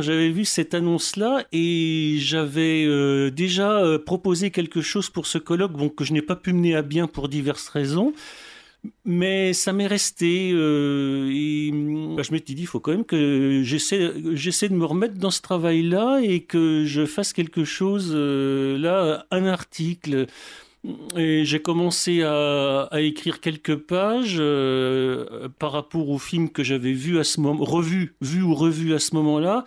j'avais 0.00 0.30
vu 0.30 0.44
cette 0.44 0.74
annonce-là 0.74 1.44
et 1.52 2.16
j'avais 2.18 3.30
déjà 3.30 3.82
proposé 4.04 4.50
quelque 4.50 4.80
chose 4.80 5.10
pour 5.10 5.26
ce 5.26 5.38
colloque, 5.38 5.72
bon, 5.72 5.88
que 5.88 6.04
je 6.04 6.12
n'ai 6.12 6.22
pas 6.22 6.36
pu 6.36 6.52
mener 6.52 6.74
à 6.74 6.82
bien 6.82 7.06
pour 7.06 7.28
diverses 7.28 7.68
raisons. 7.68 8.12
Mais 9.04 9.52
ça 9.54 9.72
m'est 9.72 9.86
resté 9.86 10.52
euh, 10.52 11.30
et 11.32 11.70
bah, 12.16 12.22
je 12.22 12.32
m'étais 12.32 12.54
dit, 12.54 12.62
il 12.62 12.66
faut 12.66 12.78
quand 12.78 12.92
même 12.92 13.04
que 13.04 13.62
j'essaie, 13.64 14.12
j'essaie 14.34 14.68
de 14.68 14.74
me 14.74 14.84
remettre 14.84 15.14
dans 15.14 15.30
ce 15.30 15.40
travail-là 15.42 16.20
et 16.22 16.40
que 16.40 16.84
je 16.84 17.04
fasse 17.04 17.32
quelque 17.32 17.64
chose 17.64 18.12
euh, 18.14 18.78
là, 18.78 19.26
un 19.30 19.46
article. 19.46 20.26
Et 21.16 21.44
j'ai 21.44 21.60
commencé 21.60 22.22
à, 22.22 22.82
à, 22.90 23.00
écrire 23.00 23.40
quelques 23.40 23.76
pages 23.76 24.36
euh, 24.38 25.48
par 25.58 25.72
rapport 25.72 26.08
au 26.08 26.18
film 26.18 26.48
que 26.48 26.64
j'avais 26.64 26.92
vu 26.92 27.18
à 27.18 27.24
ce 27.24 27.40
moment, 27.40 27.64
revu, 27.64 28.14
vu 28.20 28.42
ou 28.42 28.54
revu 28.54 28.94
à 28.94 28.98
ce 28.98 29.14
moment-là 29.14 29.64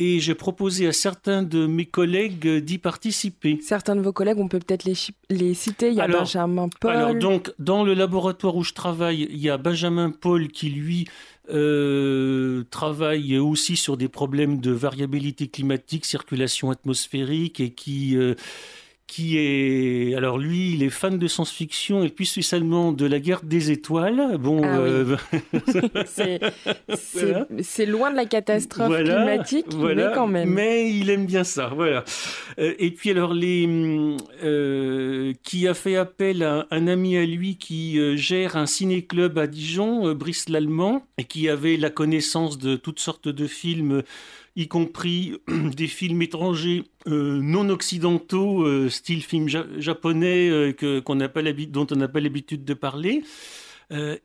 et 0.00 0.18
j'ai 0.18 0.34
proposé 0.34 0.88
à 0.88 0.92
certains 0.92 1.42
de 1.42 1.66
mes 1.66 1.84
collègues 1.84 2.48
d'y 2.48 2.78
participer. 2.78 3.58
Certains 3.62 3.94
de 3.94 4.00
vos 4.00 4.12
collègues, 4.12 4.38
on 4.38 4.48
peut 4.48 4.58
peut-être 4.58 4.84
les, 4.84 4.94
les, 5.28 5.52
citer. 5.52 5.88
Il 5.88 5.94
y 5.94 6.00
a 6.00 6.08
Benjamin 6.08 6.68
Paul. 6.80 6.90
Alors, 6.90 7.14
donc, 7.14 7.52
dans 7.58 7.84
le 7.84 7.92
laboratoire 7.92 8.56
où 8.56 8.64
je 8.64 8.72
travaille, 8.72 9.28
il 9.30 9.38
y 9.38 9.50
a 9.50 9.58
Benjamin 9.58 10.10
Paul 10.10 10.48
qui, 10.48 10.70
lui, 10.70 11.06
euh, 11.50 12.64
travaille 12.70 13.36
aussi 13.38 13.76
sur 13.76 13.98
des 13.98 14.08
problèmes 14.08 14.60
de 14.60 14.70
variabilité 14.70 15.48
climatique, 15.48 16.06
circulation 16.06 16.70
atmosphérique 16.70 17.60
et 17.60 17.70
qui. 17.70 18.16
Euh, 18.16 18.34
qui 19.10 19.38
est 19.38 20.14
alors 20.14 20.38
lui 20.38 20.74
il 20.74 20.84
est 20.84 20.88
fan 20.88 21.18
de 21.18 21.26
science-fiction 21.26 22.04
et 22.04 22.10
puis 22.10 22.26
spécialement 22.26 22.92
de 22.92 23.06
la 23.06 23.18
guerre 23.18 23.42
des 23.42 23.72
étoiles. 23.72 24.38
Bon 24.38 24.62
ah 24.62 24.78
euh, 24.78 25.16
c'est 27.60 27.86
loin 27.86 28.12
de 28.12 28.16
la 28.16 28.24
catastrophe 28.24 28.96
climatique 29.02 29.66
mais 29.76 30.06
quand 30.14 30.28
même. 30.28 30.50
Mais 30.50 30.92
il 30.92 31.10
aime 31.10 31.26
bien 31.26 31.42
ça 31.42 31.72
voilà. 31.74 32.04
Euh, 32.60 32.74
et 32.78 32.92
puis 32.92 33.10
alors 33.10 33.34
les 33.34 33.68
euh, 34.44 35.32
qui 35.42 35.66
a 35.66 35.74
fait 35.74 35.96
appel 35.96 36.44
à 36.44 36.68
un 36.70 36.86
ami 36.86 37.16
à 37.16 37.26
lui 37.26 37.56
qui 37.56 38.16
gère 38.16 38.56
un 38.56 38.66
ciné-club 38.66 39.38
à 39.38 39.48
Dijon 39.48 40.14
Brice 40.14 40.48
l'allemand 40.48 41.04
et 41.18 41.24
qui 41.24 41.48
avait 41.48 41.76
la 41.76 41.90
connaissance 41.90 42.58
de 42.58 42.76
toutes 42.76 43.00
sortes 43.00 43.28
de 43.28 43.46
films 43.48 44.04
y 44.56 44.68
compris 44.68 45.34
des 45.76 45.86
films 45.86 46.22
étrangers 46.22 46.84
euh, 47.06 47.40
non 47.42 47.68
occidentaux, 47.70 48.62
euh, 48.62 48.88
style 48.88 49.22
film 49.22 49.48
japonais 49.48 50.50
euh, 50.50 50.72
que, 50.72 51.00
dont 51.00 51.86
on 51.90 51.96
n'a 51.96 52.08
pas 52.08 52.20
l'habitude 52.20 52.64
de 52.64 52.74
parler. 52.74 53.22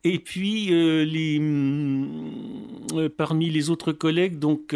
et 0.04 0.20
puis, 0.20 0.68
les, 0.68 1.40
mm, 1.40 3.10
parmi 3.18 3.50
les 3.50 3.70
autres 3.70 3.94
collègues, 3.94 4.38
donc 4.38 4.76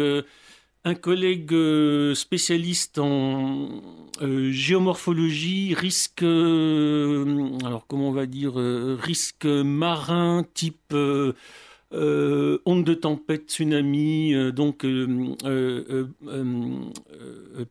un 0.84 0.94
collègue 0.94 1.54
spécialiste 2.14 2.98
en 2.98 3.68
géomorphologie, 4.20 5.74
risque, 5.74 6.22
alors 6.22 7.84
comment 7.86 8.08
on 8.08 8.12
va 8.12 8.26
dire, 8.26 8.54
risque 8.98 9.44
marin 9.46 10.44
type 10.54 10.92
euh, 11.92 12.58
de 12.66 12.94
tempête, 12.94 13.50
tsunami, 13.50 14.32
euh, 14.32 14.52
donc 14.52 14.84
euh, 14.84 16.06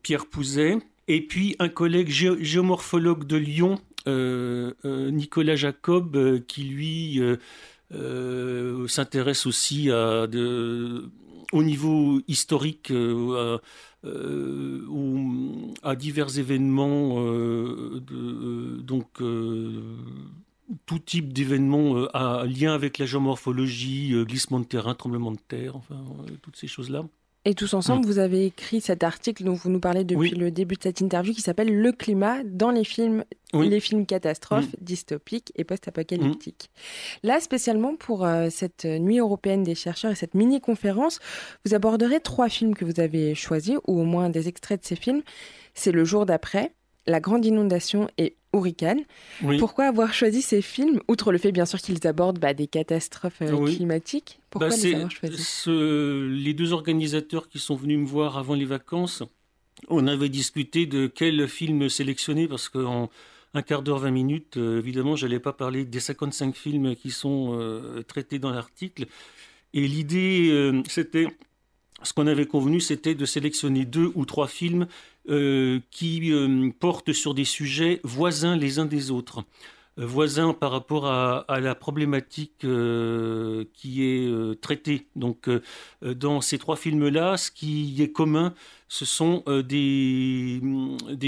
Pierre 0.02 0.26
Pouzet, 0.26 0.76
et 1.08 1.22
puis 1.22 1.56
un 1.58 1.70
collègue 1.70 2.10
géomorphologue 2.10 3.26
de 3.26 3.36
Lyon, 3.36 3.78
Nicolas 4.06 5.56
Jacob, 5.56 6.44
qui 6.46 6.64
lui 6.64 7.20
s'intéresse 8.86 9.46
aussi 9.46 9.90
à 9.90 10.26
au 11.52 11.62
niveau 11.64 12.20
historique 12.28 12.92
à 15.82 15.96
divers 15.96 16.38
événements 16.38 17.16
tout 20.86 20.98
type 20.98 21.32
d'événements 21.32 21.96
euh, 21.96 22.16
à 22.16 22.44
lien 22.46 22.74
avec 22.74 22.98
la 22.98 23.06
géomorphologie, 23.06 24.12
euh, 24.12 24.24
glissement 24.24 24.60
de 24.60 24.64
terrain, 24.64 24.94
tremblement 24.94 25.32
de 25.32 25.38
terre, 25.48 25.76
enfin, 25.76 25.96
euh, 25.96 26.32
toutes 26.42 26.56
ces 26.56 26.66
choses-là. 26.66 27.04
Et 27.46 27.54
tous 27.54 27.72
ensemble, 27.72 28.04
vous 28.04 28.18
avez 28.18 28.44
écrit 28.44 28.82
cet 28.82 29.02
article 29.02 29.44
dont 29.44 29.54
vous 29.54 29.70
nous 29.70 29.80
parlez 29.80 30.04
depuis 30.04 30.32
le 30.32 30.50
début 30.50 30.74
de 30.74 30.82
cette 30.82 31.00
interview 31.00 31.32
qui 31.32 31.40
s'appelle 31.40 31.74
Le 31.74 31.90
climat 31.90 32.44
dans 32.44 32.70
les 32.70 32.84
films, 32.84 33.24
les 33.54 33.80
films 33.80 34.04
catastrophes, 34.04 34.70
mm. 34.74 34.82
dystopiques 34.84 35.50
et 35.56 35.64
post-apocalyptiques. 35.64 36.68
Mm. 37.22 37.28
Là, 37.28 37.40
spécialement 37.40 37.96
pour 37.96 38.28
cette 38.50 38.84
nuit 38.84 39.20
européenne 39.20 39.62
des 39.62 39.74
chercheurs 39.74 40.10
et 40.10 40.16
cette 40.16 40.34
mini-conférence, 40.34 41.18
vous 41.64 41.72
aborderez 41.72 42.20
trois 42.20 42.50
films 42.50 42.74
que 42.74 42.84
vous 42.84 43.00
avez 43.00 43.34
choisis, 43.34 43.78
ou 43.86 43.98
au 43.98 44.04
moins 44.04 44.28
des 44.28 44.46
extraits 44.46 44.82
de 44.82 44.86
ces 44.86 44.96
films. 44.96 45.22
C'est 45.72 45.92
Le 45.92 46.04
jour 46.04 46.26
d'après, 46.26 46.74
La 47.06 47.20
grande 47.20 47.44
inondation 47.44 48.08
et 48.18 48.36
Hurricane. 48.52 49.00
Pourquoi 49.58 49.86
avoir 49.86 50.12
choisi 50.12 50.42
ces 50.42 50.60
films, 50.60 51.00
outre 51.08 51.32
le 51.32 51.38
fait 51.38 51.52
bien 51.52 51.64
sûr 51.64 51.80
qu'ils 51.80 52.06
abordent 52.06 52.38
bah, 52.38 52.54
des 52.54 52.66
catastrophes 52.66 53.42
euh, 53.42 53.66
climatiques? 53.66 54.40
Pourquoi 54.50 54.70
bah, 54.70 54.76
les 54.76 54.94
avoir 54.94 55.10
choisis? 55.10 55.66
Les 55.66 56.54
deux 56.54 56.72
organisateurs 56.72 57.48
qui 57.48 57.58
sont 57.58 57.76
venus 57.76 57.98
me 57.98 58.06
voir 58.06 58.38
avant 58.38 58.54
les 58.54 58.64
vacances, 58.64 59.22
on 59.88 60.06
avait 60.06 60.28
discuté 60.28 60.86
de 60.86 61.06
quel 61.06 61.46
film 61.48 61.88
sélectionner 61.88 62.48
parce 62.48 62.68
qu'en 62.68 63.08
un 63.54 63.62
quart 63.62 63.82
d'heure, 63.82 63.98
20 63.98 64.10
minutes, 64.10 64.56
euh, 64.58 64.78
évidemment, 64.78 65.16
je 65.16 65.26
n'allais 65.26 65.40
pas 65.40 65.52
parler 65.52 65.84
des 65.84 65.98
55 65.98 66.54
films 66.54 66.94
qui 66.94 67.10
sont 67.10 67.56
euh, 67.58 68.02
traités 68.02 68.38
dans 68.38 68.50
l'article. 68.50 69.06
Et 69.74 69.86
l'idée, 69.86 70.82
c'était, 70.88 71.26
ce 72.02 72.12
qu'on 72.12 72.26
avait 72.26 72.46
convenu, 72.46 72.80
c'était 72.80 73.14
de 73.14 73.24
sélectionner 73.24 73.84
deux 73.84 74.12
ou 74.14 74.24
trois 74.24 74.48
films 74.48 74.86
euh, 75.28 75.80
qui 75.90 76.32
euh, 76.32 76.70
portent 76.78 77.12
sur 77.12 77.34
des 77.34 77.44
sujets 77.44 78.00
voisins 78.04 78.56
les 78.56 78.78
uns 78.78 78.86
des 78.86 79.10
autres. 79.10 79.44
Euh, 79.98 80.06
voisins 80.06 80.54
par 80.54 80.70
rapport 80.70 81.06
à, 81.06 81.44
la 81.60 81.74
problématique 81.74 82.66
qui 83.74 84.04
est 84.04 84.60
traitée. 84.60 85.08
Donc, 85.14 85.50
dans 86.02 86.40
ces 86.40 86.58
trois 86.58 86.76
films-là, 86.76 87.36
ce 87.36 87.50
qui 87.50 88.00
est 88.00 88.12
commun, 88.12 88.54
ce 88.88 89.04
sont 89.04 89.44
des, 89.66 90.60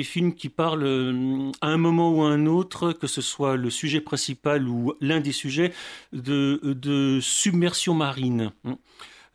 films 0.04 0.34
qui 0.34 0.48
parlent 0.48 1.52
à 1.60 1.66
un 1.66 1.76
moment 1.76 2.12
ou 2.12 2.22
à 2.22 2.28
un 2.28 2.46
autre, 2.46 2.92
que 2.92 3.08
ce 3.08 3.20
soit 3.20 3.56
le 3.56 3.68
sujet 3.68 4.00
principal 4.00 4.66
ou 4.68 4.94
l'un 5.00 5.20
des 5.20 5.32
sujets, 5.32 5.72
de 6.12 7.18
submersion 7.20 7.94
marine. 7.94 8.52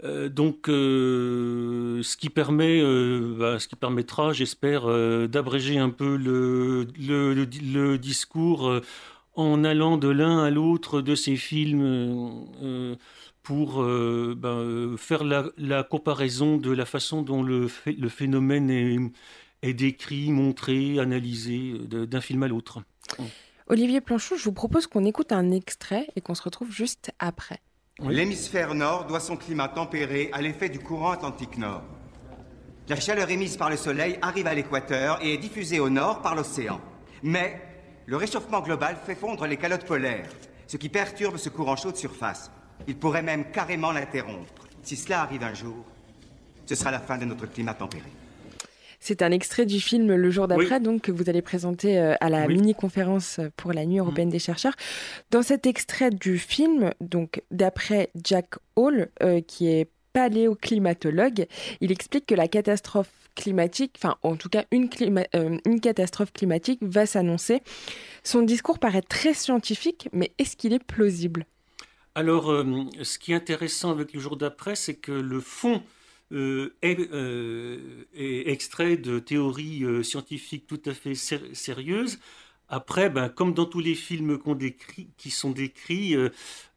Euh, 0.03 0.29
donc, 0.29 0.69
euh, 0.69 2.01
ce 2.03 2.17
qui 2.17 2.29
permet, 2.29 2.79
euh, 2.81 3.35
bah, 3.37 3.59
ce 3.59 3.67
qui 3.67 3.75
permettra, 3.75 4.33
j'espère, 4.33 4.87
d'abréger 5.27 5.77
un 5.79 5.89
peu 5.89 6.15
le, 6.17 7.97
discours 7.97 8.81
en 9.35 9.63
allant 9.63 9.97
de 9.97 10.07
l'un 10.07 10.43
à 10.43 10.49
l'autre 10.49 11.01
de 11.01 11.15
ces 11.15 11.35
films 11.35 12.97
pour 13.43 13.83
bah, 13.83 14.63
faire 14.97 15.23
la, 15.23 15.83
comparaison 15.83 16.57
de 16.57 16.71
la 16.71 16.85
façon 16.85 17.21
dont 17.21 17.43
le, 17.43 17.67
phénomène 17.67 19.13
est, 19.63 19.73
décrit, 19.73 20.31
montré, 20.31 20.99
analysé 20.99 21.73
d'un 21.87 22.21
film 22.21 22.43
à 22.43 22.47
l'autre. 22.47 22.81
Olivier 23.67 23.99
Planchot, 23.99 24.37
je 24.37 24.43
vous 24.45 24.53
propose 24.53 24.87
qu'on 24.87 25.03
écoute 25.03 25.31
un 25.31 25.51
extrait 25.51 26.07
et 26.15 26.21
qu'on 26.21 26.35
se 26.35 26.43
retrouve 26.43 26.71
juste 26.71 27.11
après. 27.19 27.59
L'hémisphère 28.05 28.75
nord 28.75 29.05
doit 29.07 29.19
son 29.19 29.35
climat 29.35 29.69
tempéré 29.69 30.29
à 30.31 30.39
l'effet 30.39 30.69
du 30.69 30.77
courant 30.77 31.11
atlantique 31.11 31.57
nord. 31.57 31.81
La 32.87 32.99
chaleur 32.99 33.27
émise 33.31 33.57
par 33.57 33.71
le 33.71 33.75
soleil 33.75 34.19
arrive 34.21 34.45
à 34.45 34.53
l'équateur 34.53 35.17
et 35.23 35.33
est 35.33 35.39
diffusée 35.39 35.79
au 35.79 35.89
nord 35.89 36.21
par 36.21 36.35
l'océan. 36.35 36.79
Mais 37.23 37.59
le 38.05 38.15
réchauffement 38.15 38.61
global 38.61 38.97
fait 39.03 39.15
fondre 39.15 39.47
les 39.47 39.57
calottes 39.57 39.85
polaires, 39.85 40.29
ce 40.67 40.77
qui 40.77 40.89
perturbe 40.89 41.37
ce 41.37 41.49
courant 41.49 41.75
chaud 41.75 41.91
de 41.91 41.97
surface. 41.97 42.51
Il 42.87 42.97
pourrait 42.97 43.23
même 43.23 43.49
carrément 43.49 43.91
l'interrompre. 43.91 44.67
Si 44.83 44.95
cela 44.95 45.23
arrive 45.23 45.43
un 45.43 45.55
jour, 45.55 45.83
ce 46.67 46.75
sera 46.75 46.91
la 46.91 46.99
fin 46.99 47.17
de 47.17 47.25
notre 47.25 47.47
climat 47.47 47.73
tempéré. 47.73 48.11
C'est 48.99 49.21
un 49.21 49.31
extrait 49.31 49.65
du 49.65 49.79
film 49.79 50.13
Le 50.13 50.31
jour 50.31 50.47
d'après, 50.47 50.79
donc 50.79 51.03
que 51.03 51.11
vous 51.11 51.29
allez 51.29 51.41
présenter 51.41 51.99
euh, 51.99 52.15
à 52.19 52.29
la 52.29 52.47
mini-conférence 52.47 53.39
pour 53.55 53.73
la 53.73 53.85
Nuit 53.85 53.99
européenne 53.99 54.29
mm. 54.29 54.31
des 54.31 54.39
chercheurs. 54.39 54.73
Dans 55.31 55.43
cet 55.43 55.65
extrait 55.65 56.09
du 56.09 56.37
film, 56.37 56.91
donc 56.99 57.41
d'après 57.51 58.09
Jack 58.23 58.55
Hall, 58.75 59.09
euh, 59.21 59.41
qui 59.41 59.67
est 59.67 59.89
paléoclimatologue, 60.13 61.45
il 61.79 61.91
explique 61.91 62.25
que 62.25 62.35
la 62.35 62.47
catastrophe 62.47 63.11
climatique, 63.35 63.93
enfin 63.97 64.17
en 64.23 64.35
tout 64.35 64.49
cas 64.49 64.65
une, 64.71 64.89
euh, 65.35 65.57
une 65.63 65.79
catastrophe 65.79 66.33
climatique 66.33 66.79
va 66.81 67.05
s'annoncer. 67.05 67.61
Son 68.23 68.41
discours 68.41 68.79
paraît 68.79 69.03
très 69.03 69.35
scientifique, 69.35 70.09
mais 70.11 70.31
est-ce 70.39 70.57
qu'il 70.57 70.73
est 70.73 70.83
plausible? 70.83 71.45
Alors, 72.15 72.51
ce 73.03 73.19
qui 73.19 73.31
est 73.31 73.35
intéressant 73.35 73.91
avec 73.91 74.11
le 74.11 74.19
jour 74.19 74.37
d'après, 74.37 74.75
c'est 74.75 74.95
que 74.95 75.11
le 75.11 75.39
fond 75.39 75.83
euh, 76.33 76.75
euh, 76.83 78.05
est, 78.13 78.49
extrait 78.49 78.97
de 78.97 79.19
théories 79.19 79.83
euh, 79.83 80.03
scientifiques 80.03 80.67
tout 80.67 80.81
à 80.85 80.93
fait 80.93 81.15
sérieuses. 81.15 82.19
Après, 82.69 83.09
ben, 83.09 83.29
comme 83.29 83.53
dans 83.53 83.65
tous 83.65 83.79
les 83.79 83.95
films 83.95 84.37
qui 85.17 85.31
sont 85.31 85.51
décrits, 85.51 86.17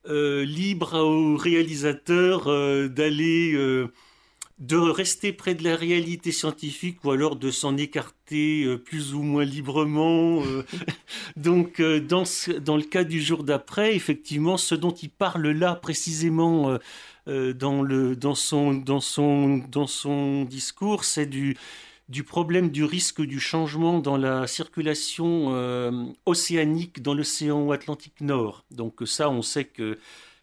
libre 0.07 0.99
aux 0.99 1.37
réalisateurs 1.37 2.45
d'aller 2.89 3.89
de 4.61 4.77
rester 4.77 5.33
près 5.33 5.55
de 5.55 5.65
la 5.65 5.75
réalité 5.75 6.33
scientifique 6.33 7.03
ou 7.05 7.11
alors 7.11 7.37
de 7.37 7.51
s'en 7.51 7.79
écarter 7.79 8.65
euh, 8.65 8.77
plus 8.77 9.15
ou 9.15 9.23
moins 9.23 9.45
librement. 9.45 10.43
Euh. 10.45 10.65
Donc, 11.37 11.81
euh, 11.81 11.99
dans 11.99 12.77
le 12.77 12.83
cas 12.83 13.05
du 13.05 13.23
jour 13.23 13.43
d'après, 13.43 13.97
effectivement, 13.97 14.59
ce 14.59 14.75
dont 14.75 14.91
il 14.91 15.09
parle 15.09 15.49
là 15.49 15.75
précisément 15.75 16.79
dans, 17.27 17.83
le, 17.83 18.17
dans, 18.17 18.35
son, 18.35 18.73
dans, 18.73 19.01
son, 19.01 19.59
dans 19.59 19.87
son 19.87 20.45
discours, 20.45 21.05
c'est 21.05 21.27
du, 21.27 21.57
du 22.09 22.25
problème 22.25 22.71
du 22.71 22.85
risque 22.85 23.23
du 23.23 23.41
changement 23.41 23.99
dans 23.99 24.17
la 24.17 24.47
circulation 24.47 26.13
océanique 26.27 27.03
dans 27.03 27.15
l'océan 27.15 27.71
Atlantique 27.71 28.21
Nord. 28.21 28.65
Donc 28.71 29.03
ça, 29.05 29.31
on 29.31 29.43
sait 29.43 29.65
que 29.65 29.99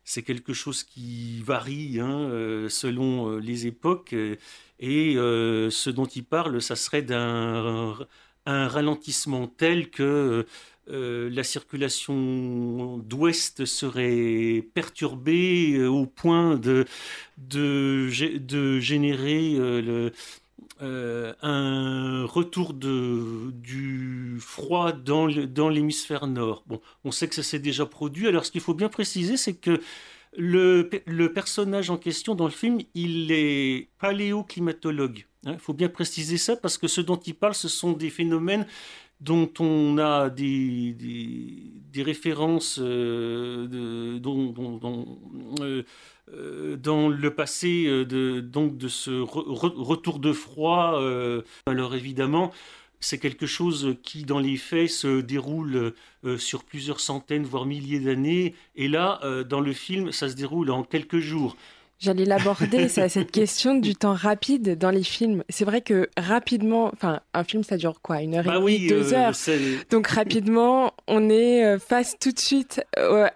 c'est 0.07 0.23
quelque 0.23 0.53
chose 0.53 0.85
qui 0.85 1.41
varie 1.41 1.99
hein, 1.99 2.29
euh, 2.31 2.69
selon 2.69 3.29
euh, 3.29 3.39
les 3.39 3.67
époques. 3.67 4.15
Et 4.79 5.17
euh, 5.17 5.69
ce 5.69 5.89
dont 5.89 6.05
il 6.05 6.23
parle, 6.23 6.61
ça 6.61 6.77
serait 6.77 7.01
d'un 7.01 7.93
un 8.45 8.69
ralentissement 8.69 9.47
tel 9.47 9.89
que 9.89 10.45
la 10.89 11.43
circulation 11.43 12.97
d'ouest 12.97 13.65
serait 13.65 14.65
perturbée 14.73 15.85
au 15.85 16.05
point 16.05 16.55
de, 16.55 16.85
de, 17.37 18.09
de 18.37 18.79
générer 18.79 19.57
euh, 20.83 21.33
un 21.41 22.25
retour 22.25 22.75
de, 22.75 23.49
du 23.51 24.37
froid 24.39 24.91
dans 24.91 25.69
l'hémisphère 25.69 26.27
nord. 26.27 26.63
Bon, 26.67 26.79
on 27.03 27.09
sait 27.09 27.27
que 27.27 27.33
ça 27.33 27.41
s'est 27.41 27.57
déjà 27.57 27.87
produit. 27.87 28.27
Alors, 28.27 28.45
ce 28.45 28.51
qu'il 28.51 28.61
faut 28.61 28.75
bien 28.75 28.89
préciser, 28.89 29.37
c'est 29.37 29.55
que 29.55 29.81
le, 30.37 30.87
le, 31.07 31.33
personnage 31.33 31.89
en 31.89 31.97
question 31.97 32.35
dans 32.35 32.45
le 32.45 32.51
film, 32.51 32.79
il 32.93 33.31
est 33.31 33.89
paléoclimatologue. 33.97 35.25
Il 35.43 35.49
hein. 35.49 35.57
faut 35.57 35.73
bien 35.73 35.89
préciser 35.89 36.37
ça 36.37 36.55
parce 36.55 36.77
que 36.77 36.87
ce 36.87 37.01
dont 37.01 37.17
il 37.17 37.33
parle, 37.33 37.55
ce 37.55 37.69
sont 37.69 37.93
des 37.93 38.11
phénomènes 38.11 38.67
dont 39.21 39.51
on 39.59 39.97
a 39.97 40.29
des, 40.29 40.93
des, 40.93 42.03
références 42.03 42.77
euh, 42.79 43.67
euh, 44.23 45.83
euh, 46.31 46.75
dans 46.77 47.09
le 47.09 47.33
passé 47.33 47.85
de, 48.05 48.39
donc 48.39 48.77
de 48.77 48.87
ce 48.87 49.11
retour 49.11 50.19
de 50.19 50.31
froid. 50.31 51.01
Alors 51.65 51.95
évidemment, 51.95 52.51
c'est 52.99 53.17
quelque 53.17 53.47
chose 53.47 53.95
qui, 54.03 54.23
dans 54.23 54.39
les 54.39 54.57
faits, 54.57 54.89
se 54.89 55.21
déroule 55.21 55.93
sur 56.37 56.63
plusieurs 56.63 56.99
centaines, 56.99 57.43
voire 57.43 57.65
milliers 57.65 57.99
d'années. 57.99 58.53
Et 58.75 58.87
là, 58.87 59.19
dans 59.49 59.61
le 59.61 59.73
film, 59.73 60.11
ça 60.11 60.29
se 60.29 60.35
déroule 60.35 60.69
en 60.69 60.83
quelques 60.83 61.19
jours. 61.19 61.57
J'allais 61.99 62.25
l'aborder, 62.25 62.89
c'est 62.89 63.09
cette 63.09 63.31
question 63.31 63.75
du 63.75 63.95
temps 63.95 64.13
rapide 64.13 64.77
dans 64.77 64.91
les 64.91 65.03
films. 65.03 65.43
C'est 65.49 65.65
vrai 65.65 65.81
que 65.81 66.09
rapidement, 66.15 66.91
enfin, 66.93 67.21
un 67.33 67.43
film, 67.43 67.63
ça 67.63 67.75
dure 67.75 68.01
quoi 68.01 68.21
Une 68.21 68.35
heure 68.35 68.45
et 68.45 68.49
bah 68.49 68.59
demie, 68.59 68.87
deux 68.87 69.13
euh, 69.13 69.17
heures 69.17 69.33
Donc 69.89 70.07
rapidement, 70.07 70.93
on 71.07 71.27
est 71.29 71.65
euh, 71.65 71.79
face 71.79 72.15
tout 72.19 72.31
de 72.31 72.39
suite 72.39 72.81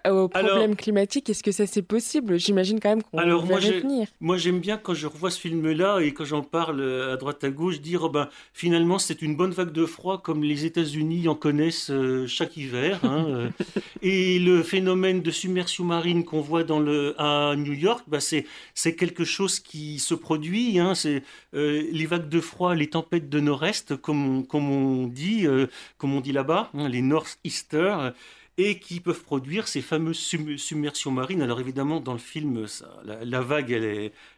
au, 0.08 0.28
problème 0.28 0.76
climatique. 0.76 1.28
Est-ce 1.28 1.42
que 1.42 1.50
ça, 1.50 1.66
c'est 1.66 1.82
possible? 1.82 2.38
J'imagine 2.38 2.78
quand 2.78 2.90
même 2.90 3.02
qu'on 3.02 3.16
va 3.16 3.26
moi, 3.26 3.58
venir. 3.58 4.06
Moi, 4.20 4.36
j'aime 4.36 4.60
bien 4.60 4.76
quand 4.76 4.94
je 4.94 5.08
revois 5.08 5.32
ce 5.32 5.40
film-là 5.40 5.98
et 5.98 6.14
quand 6.14 6.24
j'en 6.24 6.42
parle 6.42 6.80
euh, 6.80 7.14
à 7.14 7.16
droite 7.16 7.42
à 7.42 7.50
gauche, 7.50 7.80
dire, 7.80 8.04
oh 8.04 8.10
ben, 8.10 8.28
finalement, 8.52 9.00
c'est 9.00 9.22
une 9.22 9.36
bonne 9.36 9.50
vague 9.50 9.72
de 9.72 9.86
froid 9.86 10.22
comme 10.22 10.44
les 10.44 10.64
États-Unis 10.64 11.26
en 11.26 11.34
connaissent 11.34 11.90
chaque 12.28 12.56
hiver. 12.56 13.00
Hein, 13.02 13.50
et 14.02 14.38
le 14.38 14.62
phénomène 14.62 15.20
de 15.20 15.30
submersion 15.32 15.82
marine 15.82 16.24
qu'on 16.24 16.40
voit 16.40 16.62
dans 16.62 16.78
le, 16.78 17.16
à 17.18 17.56
New 17.56 17.72
York, 17.72 18.04
bah, 18.06 18.20
c'est 18.20 18.46
c'est 18.74 18.94
quelque 18.94 19.24
chose 19.24 19.60
qui 19.60 19.98
se 19.98 20.14
produit. 20.14 20.78
Hein, 20.78 20.94
c'est 20.94 21.22
euh, 21.54 21.82
les 21.90 22.06
vagues 22.06 22.28
de 22.28 22.40
froid, 22.40 22.74
les 22.74 22.88
tempêtes 22.88 23.28
de 23.28 23.40
nord-est, 23.40 23.96
comme, 23.96 24.46
on 24.52 25.06
dit, 25.06 25.46
euh, 25.46 25.66
comme 25.98 26.14
on 26.14 26.20
dit 26.20 26.32
là-bas, 26.32 26.70
hein, 26.74 26.88
les 26.88 27.02
north-easters 27.02 28.14
et 28.58 28.78
qui 28.78 29.00
peuvent 29.00 29.22
produire 29.22 29.66
ces 29.66 29.80
fameuses 29.80 30.18
submersions 30.58 31.10
marines. 31.10 31.40
Alors 31.40 31.60
évidemment, 31.60 32.00
dans 32.00 32.12
le 32.12 32.18
film, 32.18 32.66
la, 33.04 33.40
vague, 33.40 33.72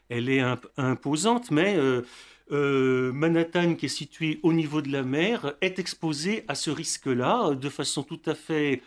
elle 0.09 0.29
est, 0.29 0.45
imposante, 0.77 1.51
mais 1.51 1.77
euh, 1.77 3.13
Manhattan, 3.13 3.75
qui 3.75 3.87
est 3.87 3.89
situé 3.89 4.39
au 4.45 4.53
niveau 4.53 4.83
de 4.83 4.93
la 4.93 5.03
mer, 5.03 5.55
est 5.61 5.81
exposé 5.81 6.45
à 6.47 6.55
ce 6.55 6.71
risque-là 6.71 7.55
de 7.55 7.69
façon 7.69 8.05
tout 8.05 8.21
à 8.27 8.37
fait 8.37 8.83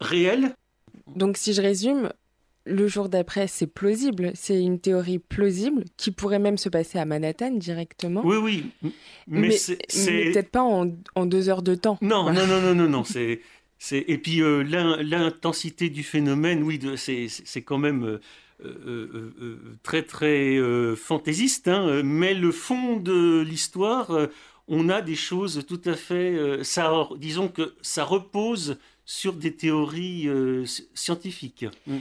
réelle. 0.00 0.56
Donc 1.06 1.36
si 1.36 1.52
je 1.52 1.62
résume, 1.62 2.12
le 2.66 2.86
jour 2.88 3.08
d'après, 3.08 3.46
c'est 3.46 3.66
plausible. 3.66 4.32
C'est 4.34 4.62
une 4.62 4.80
théorie 4.80 5.18
plausible 5.18 5.84
qui 5.96 6.10
pourrait 6.10 6.38
même 6.38 6.58
se 6.58 6.68
passer 6.68 6.98
à 6.98 7.04
Manhattan 7.04 7.52
directement. 7.52 8.22
Oui, 8.24 8.36
oui. 8.36 8.92
Mais, 9.26 9.50
c'est 9.50 9.76
peut-être 9.88 10.50
pas 10.50 10.62
en, 10.62 11.26
deux 11.26 11.48
heures 11.48 11.62
de 11.62 11.74
temps. 11.74 11.98
Non, 12.02 12.32
non, 12.32 12.46
non, 12.46 12.60
non, 12.60 12.74
non, 12.74 12.88
non. 12.88 13.04
C'est 13.04 13.40
et 13.92 14.18
puis 14.18 14.42
euh, 14.42 14.62
l'intensité 14.62 15.88
du 15.88 16.02
phénomène, 16.02 16.62
oui, 16.62 16.78
c'est 16.96 17.62
quand 17.62 17.78
même 17.78 18.04
euh, 18.04 18.20
euh, 18.62 19.78
très 19.82 20.02
très 20.02 20.58
fantaisiste. 20.96 21.68
Hein. 21.68 22.02
mais 22.04 22.34
le 22.34 22.52
fond 22.52 22.96
de 22.96 23.40
l'histoire, 23.40 24.28
on 24.68 24.88
a 24.88 25.00
des 25.00 25.14
choses 25.16 25.64
tout 25.66 25.80
à 25.86 25.94
fait. 25.94 26.62
ça, 26.62 27.08
disons 27.16 27.48
que 27.48 27.74
ça 27.80 28.04
repose 28.04 28.76
sur 29.06 29.32
des 29.32 29.54
théories 29.54 30.28
scientifiques. 30.94 31.66
Mm. 31.86 31.98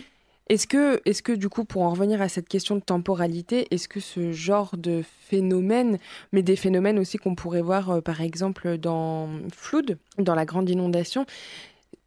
Est-ce 0.50 0.66
que, 0.66 1.00
est 1.06 1.22
que, 1.22 1.32
du 1.32 1.48
coup, 1.48 1.64
pour 1.64 1.84
en 1.84 1.92
revenir 1.92 2.24
à 2.24 2.28
cette 2.28 2.50
question 2.50 2.76
de 2.76 2.82
temporalité, 2.82 3.68
est-ce 3.70 3.88
que 3.88 4.00
ce 4.00 4.32
genre 4.32 4.76
de 4.76 5.04
phénomène, 5.04 6.00
mais 6.32 6.42
des 6.42 6.56
phénomènes 6.56 6.98
aussi 6.98 7.18
qu'on 7.18 7.36
pourrait 7.36 7.62
voir, 7.62 7.92
euh, 7.92 8.02
par 8.02 8.22
exemple, 8.22 8.80
dans 8.80 9.30
Flood, 9.54 10.00
dans 10.18 10.34
la 10.34 10.46
grande 10.46 10.68
inondation, 10.68 11.28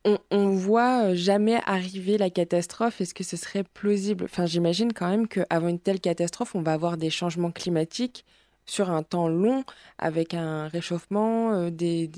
on, 0.05 0.19
on 0.33 0.49
voit 0.49 1.15
jamais 1.15 1.61
arriver 1.67 2.19
la 2.19 2.31
catastrophe? 2.31 3.01
Est-ce 3.01 3.15
que 3.15 3.23
ce 3.23 3.37
serait 3.37 3.63
plausible? 3.63 4.25
Enfin, 4.25 4.47
j'imagine 4.47 4.93
quand 4.93 5.09
même 5.09 5.29
qu'avant 5.29 5.69
une 5.69 5.79
telle 5.79 6.01
catastrophe, 6.01 6.57
on 6.57 6.63
va 6.63 6.73
avoir 6.73 6.97
des 6.97 7.11
changements 7.11 7.53
climatiques 7.53 8.25
sur 8.67 8.91
un 8.91 9.03
temps 9.03 9.29
long 9.29 9.65
avec 9.99 10.35
un 10.35 10.69
réchauffement, 10.69 11.53
euh, 11.53 11.71
des, 11.71 12.11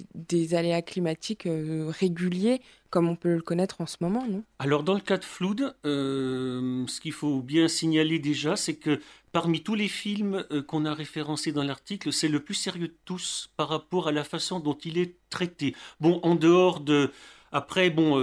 aléas 0.55 0.83
climatiques 0.83 1.47
euh, 1.47 1.91
réguliers 1.99 2.61
comme 2.91 3.09
on 3.09 3.17
peut 3.17 3.35
le 3.35 3.43
connaître 3.43 3.81
en 3.81 3.87
ce 3.87 3.97
moment, 4.01 4.25
non? 4.29 4.45
Alors 4.61 4.85
dans 4.85 4.95
le 4.95 5.01
cas 5.01 5.17
de 5.17 5.25
Flood, 5.25 5.75
euh, 5.85 6.87
ce 6.87 7.01
qu'il 7.01 7.13
faut 7.13 7.41
bien 7.41 7.67
signaler 7.67 8.21
déjà, 8.21 8.55
c'est 8.55 8.77
que 8.77 9.01
parmi 9.33 9.65
tous 9.65 9.75
les 9.75 9.89
films 9.89 10.45
qu'on 10.69 10.85
a 10.85 10.95
référencés 10.95 11.51
dans 11.51 11.65
l'article, 11.65 12.13
c'est 12.13 12.29
le 12.29 12.39
plus 12.39 12.55
sérieux 12.55 12.87
de 12.87 12.97
tous 13.05 13.51
par 13.57 13.69
rapport 13.69 14.07
à 14.07 14.13
la 14.13 14.23
façon 14.23 14.61
dont 14.61 14.79
il 14.85 14.97
est 14.97 15.17
traité. 15.29 15.75
Bon, 15.99 16.21
en 16.23 16.37
dehors 16.37 16.79
de 16.79 17.11
après, 17.55 17.89
bon, 17.89 18.21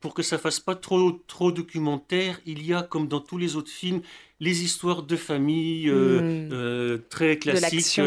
pour 0.00 0.14
que 0.14 0.22
ça 0.22 0.38
fasse 0.38 0.60
pas 0.60 0.76
trop, 0.76 1.20
trop 1.26 1.52
documentaire, 1.52 2.40
il 2.46 2.64
y 2.64 2.72
a, 2.72 2.82
comme 2.82 3.08
dans 3.08 3.20
tous 3.20 3.38
les 3.38 3.56
autres 3.56 3.70
films, 3.72 4.00
les 4.40 4.62
histoires 4.64 5.02
de 5.02 5.16
famille 5.16 5.88
euh, 5.88 6.20
hmm. 6.20 6.48
euh, 6.52 6.98
très 7.08 7.38
classiques, 7.38 8.00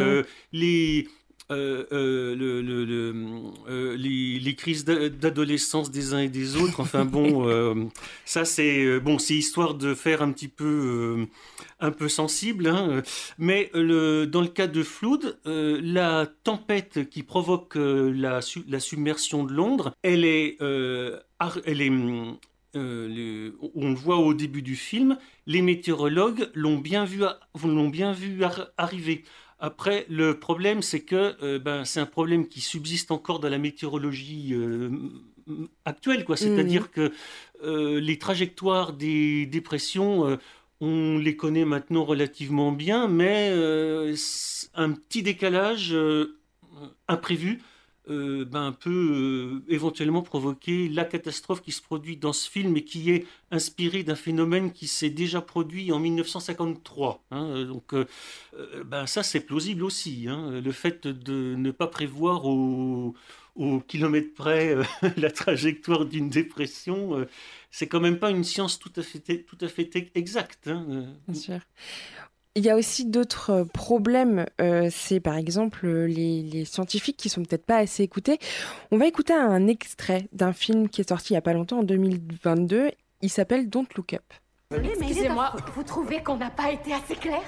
euh, 1.52 2.36
les, 2.36 3.96
le, 3.98 4.38
les, 4.38 4.56
crises 4.56 4.86
d'adolescence 4.86 5.92
des 5.92 6.14
uns 6.14 6.20
et 6.20 6.30
des 6.30 6.56
autres. 6.56 6.80
Enfin 6.80 7.06
bon, 7.06 7.90
ça 8.26 8.46
c'est 8.46 9.00
bon, 9.00 9.18
c'est 9.20 9.36
histoire 9.36 9.74
de 9.74 9.94
faire 9.94 10.22
un 10.22 10.32
petit 10.32 10.48
peu 10.48 11.28
un 11.80 11.92
peu 11.92 12.08
sensible. 12.08 12.68
Hein. 12.68 13.02
Mais 13.38 13.72
dans 13.74 14.42
le 14.42 14.48
cas 14.48 14.68
de 14.68 14.84
Flood, 14.84 15.40
la 15.46 16.28
tempête 16.44 17.10
qui 17.10 17.24
provoque 17.24 17.76
la, 17.76 18.40
la, 18.68 18.80
submersion 18.80 19.44
de 19.44 19.54
Londres, 19.54 19.94
elle 20.04 20.26
est, 20.26 20.58
elle 20.60 21.82
est 21.82 21.92
euh, 22.76 23.52
on 23.74 23.90
le 23.90 23.96
voit 23.96 24.18
au 24.18 24.34
début 24.36 24.62
du 24.62 24.76
film, 24.76 25.18
les 25.48 25.64
météorologues 25.64 26.52
l'ont 26.54 26.78
bien 26.78 27.04
vu, 27.04 27.24
l'ont 27.64 27.90
bien 27.90 28.12
vu 28.12 28.44
arriver. 28.78 29.24
Après, 29.60 30.06
le 30.10 30.40
problème, 30.40 30.82
c'est 30.82 31.02
que 31.02 31.36
euh, 31.44 31.60
ben, 31.60 31.84
c'est 31.86 32.00
un 32.00 32.06
problème 32.06 32.48
qui 32.48 32.62
subsiste 32.62 33.12
encore 33.12 33.40
dans 33.40 33.50
la 33.50 33.58
météorologie 33.58 34.54
euh, 34.54 34.90
actuelle, 35.86 36.24
quoi. 36.24 36.38
C'est-à-dire 36.38 36.84
mmh. 36.84 37.10
que 37.64 38.00
les 38.00 38.18
trajectoires 38.18 38.94
des 38.94 39.46
dépressions, 39.46 40.38
on 40.80 41.18
les 41.18 41.36
connaît 41.36 41.66
maintenant 41.66 42.06
relativement 42.06 42.72
bien, 42.72 43.08
mais 43.10 43.50
un 44.76 44.92
petit 44.94 45.24
décalage 45.24 45.94
imprévu 47.08 47.62
euh, 48.10 48.46
ben, 48.46 48.72
peut 48.72 48.90
euh, 48.90 49.72
éventuellement 49.72 50.22
provoquer 50.22 50.90
la 50.90 51.06
catastrophe 51.06 51.62
qui 51.62 51.72
se 51.72 51.82
produit 51.82 52.18
dans 52.18 52.34
ce 52.34 52.50
film 52.50 52.76
et 52.78 52.84
qui 52.84 53.12
est 53.12 53.26
inspiré 53.52 54.04
d'un 54.04 54.16
phénomène 54.16 54.72
qui 54.72 54.88
s'est 54.88 55.10
déjà 55.10 55.42
produit 55.42 55.92
en 55.92 56.00
1953. 56.00 57.24
Hein. 57.32 57.66
donc 57.66 57.94
euh, 57.94 58.06
ben, 58.86 59.06
ça 59.06 59.22
c'est 59.22 59.42
plausible 59.42 59.84
aussi. 59.84 60.26
Hein. 60.28 60.60
le 60.60 60.72
fait 60.72 61.08
de 61.08 61.56
ne 61.56 61.72
pas 61.72 61.88
prévoir 61.88 62.46
au, 62.46 63.14
au 63.56 63.80
kilomètre 63.82 64.34
près 64.34 64.76
la 65.18 65.30
trajectoire 65.32 66.06
d'une 66.06 66.30
dépression, 66.30 67.26
c'est 67.70 67.88
quand 67.88 68.00
même 68.00 68.18
pas 68.18 68.32
une 68.32 68.44
science 68.44 68.80
tout 68.80 68.94
à 68.96 69.04
fait, 69.04 69.44
tout 69.44 69.58
à 69.62 69.68
fait 69.68 70.12
exacte. 70.16 70.68
Hein. 70.68 71.14
Bien 71.28 71.40
sûr. 71.40 71.60
Il 72.60 72.66
y 72.66 72.70
a 72.70 72.76
aussi 72.76 73.06
d'autres 73.06 73.66
problèmes. 73.74 74.46
c'est 74.92 75.22
par 75.22 75.38
exemple 75.38 75.88
les, 75.88 76.44
les, 76.44 76.66
scientifiques 76.66 77.16
qui 77.16 77.30
sont 77.30 77.42
peut-être 77.42 77.66
pas 77.66 77.78
assez 77.78 78.04
écoutés. 78.04 78.38
On 78.92 78.98
va 78.98 79.06
écouter 79.08 79.32
un 79.32 79.66
extrait 79.68 80.28
d'un 80.34 80.52
film 80.52 80.90
qui 80.90 81.00
est 81.00 81.08
sorti 81.08 81.32
il 81.32 81.36
y 81.36 81.38
a 81.38 81.42
pas 81.42 81.54
longtemps, 81.54 81.80
en 81.80 81.84
2022. 81.84 82.92
Il 83.22 83.30
s'appelle 83.30 83.70
Don't 83.70 83.88
Look 83.96 84.14
Up. 84.14 84.34
Excusez-moi, 84.76 85.54
vous 85.74 85.84
trouvez 85.84 86.22
qu'on 86.22 86.36
n'a 86.36 86.50
pas 86.50 86.70
été 86.74 86.94
assez 86.94 87.16
clair? 87.16 87.42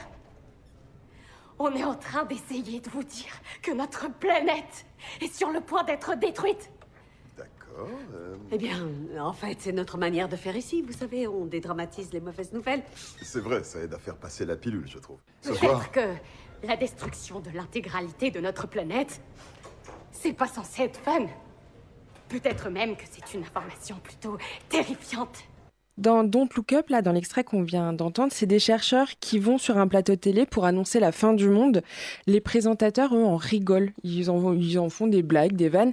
On 1.59 1.75
est 1.75 1.83
en 1.83 1.95
train 1.95 2.23
d'essayer 2.23 2.79
de 2.79 2.89
vous 2.89 3.03
dire 3.03 3.33
que 3.61 3.73
notre 3.73 4.09
planète 4.17 4.85
est 5.19 5.35
sur 5.35 5.49
le 5.49 5.59
point 5.59 5.83
d'être 5.83 6.15
détruite. 6.15 6.71
D'accord. 7.71 7.89
Euh, 8.15 8.35
eh 8.51 8.57
bien, 8.57 8.87
en 9.19 9.33
fait, 9.33 9.57
c'est 9.59 9.71
notre 9.71 9.97
manière 9.97 10.29
de 10.29 10.35
faire 10.35 10.55
ici. 10.55 10.81
Vous 10.81 10.93
savez, 10.93 11.27
on 11.27 11.45
dédramatise 11.45 12.11
les 12.13 12.19
mauvaises 12.19 12.51
nouvelles. 12.53 12.83
C'est 13.21 13.39
vrai, 13.39 13.63
ça 13.63 13.79
aide 13.79 13.93
à 13.93 13.99
faire 13.99 14.17
passer 14.17 14.45
la 14.45 14.55
pilule, 14.55 14.87
je 14.87 14.99
trouve. 14.99 15.19
Peut-être 15.41 15.91
que 15.91 16.15
la 16.63 16.75
destruction 16.75 17.39
de 17.39 17.49
l'intégralité 17.51 18.31
de 18.31 18.39
notre 18.39 18.67
planète, 18.67 19.21
c'est 20.11 20.33
pas 20.33 20.47
censé 20.47 20.83
être 20.83 20.99
fun. 20.99 21.25
Peut-être 22.29 22.69
même 22.69 22.95
que 22.95 23.03
c'est 23.09 23.33
une 23.33 23.43
information 23.43 23.97
plutôt 23.97 24.37
terrifiante. 24.69 25.43
Dans 25.97 26.23
Don't 26.23 26.47
Look 26.55 26.73
Up, 26.73 26.89
là, 26.89 27.01
dans 27.01 27.11
l'extrait 27.11 27.43
qu'on 27.43 27.63
vient 27.63 27.91
d'entendre, 27.93 28.31
c'est 28.33 28.45
des 28.45 28.59
chercheurs 28.59 29.07
qui 29.19 29.39
vont 29.39 29.57
sur 29.57 29.77
un 29.77 29.87
plateau 29.87 30.15
télé 30.15 30.45
pour 30.45 30.65
annoncer 30.65 30.99
la 30.99 31.11
fin 31.11 31.33
du 31.33 31.49
monde. 31.49 31.83
Les 32.27 32.39
présentateurs, 32.39 33.13
eux, 33.13 33.23
en 33.23 33.35
rigolent. 33.35 33.91
Ils 34.03 34.29
en, 34.29 34.53
ils 34.53 34.79
en 34.79 34.89
font 34.89 35.07
des 35.07 35.21
blagues, 35.21 35.53
des 35.53 35.69
vannes. 35.69 35.91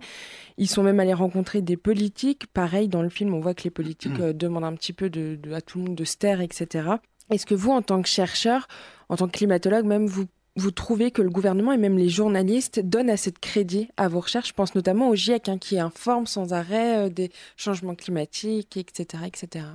Ils 0.56 0.68
sont 0.68 0.84
même 0.84 1.00
allés 1.00 1.14
rencontrer 1.14 1.62
des 1.62 1.76
politiques. 1.76 2.46
Pareil, 2.46 2.88
dans 2.88 3.02
le 3.02 3.08
film, 3.08 3.34
on 3.34 3.40
voit 3.40 3.54
que 3.54 3.64
les 3.64 3.70
politiques 3.70 4.18
mmh. 4.18 4.22
euh, 4.22 4.32
demandent 4.32 4.64
un 4.64 4.74
petit 4.74 4.92
peu 4.92 5.10
de, 5.10 5.38
à 5.52 5.60
tout 5.60 5.78
le 5.78 5.84
monde 5.84 5.96
de 5.96 6.04
se 6.04 6.16
taire, 6.16 6.40
etc. 6.40 6.90
Est-ce 7.30 7.44
que 7.44 7.56
vous, 7.56 7.72
en 7.72 7.82
tant 7.82 8.00
que 8.00 8.08
chercheur, 8.08 8.68
en 9.08 9.16
tant 9.16 9.26
que 9.26 9.32
climatologue, 9.32 9.84
même 9.84 10.06
vous 10.06 10.26
vous 10.56 10.70
trouvez 10.72 11.12
que 11.12 11.22
le 11.22 11.30
gouvernement 11.30 11.72
et 11.72 11.76
même 11.76 11.96
les 11.96 12.08
journalistes 12.08 12.80
donnent 12.80 13.10
assez 13.10 13.30
de 13.30 13.38
crédit 13.38 13.88
à 13.96 14.08
vos 14.08 14.20
recherches? 14.20 14.48
Je 14.48 14.54
pense 14.54 14.74
notamment 14.74 15.08
au 15.08 15.14
GIEC 15.14 15.48
hein, 15.48 15.58
qui 15.58 15.78
informe 15.78 16.26
sans 16.26 16.52
arrêt 16.52 17.06
euh, 17.06 17.08
des 17.08 17.30
changements 17.56 17.94
climatiques, 17.94 18.76
etc., 18.76 19.24
etc 19.26 19.66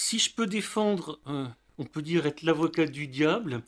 si 0.00 0.18
je 0.18 0.32
peux 0.34 0.46
défendre, 0.46 1.20
euh, 1.26 1.44
on 1.76 1.84
peut 1.84 2.00
dire 2.00 2.26
être 2.26 2.42
l'avocat 2.42 2.86
du 2.86 3.06
diable. 3.06 3.62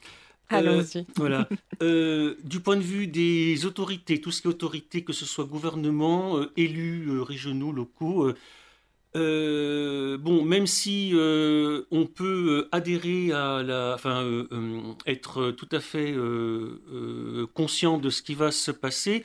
Euh, 0.53 0.83
voilà. 1.17 1.49
Euh, 1.83 2.37
du 2.45 2.61
point 2.61 2.77
de 2.77 2.83
vue 2.83 3.09
des 3.09 3.67
autorités, 3.67 4.21
tout 4.21 4.31
ce 4.31 4.41
qui 4.41 4.47
est 4.47 4.51
autorité, 4.51 5.03
que 5.03 5.13
ce 5.13 5.25
soit 5.25 5.45
gouvernement, 5.45 6.41
élus 6.57 7.21
régionaux, 7.21 7.73
locaux, 7.73 8.33
bon, 9.15 10.45
même 10.45 10.69
si 10.69 11.13
on 11.91 12.07
peut 12.07 12.69
adhérer 12.71 13.33
à 13.33 13.65
la, 13.65 13.95
enfin, 13.97 14.47
être 15.07 15.51
tout 15.51 15.69
à 15.73 15.81
fait 15.81 16.15
conscient 17.53 17.99
de 17.99 18.11
ce 18.11 18.23
qui 18.23 18.35
va 18.35 18.53
se 18.53 18.71
passer, 18.71 19.25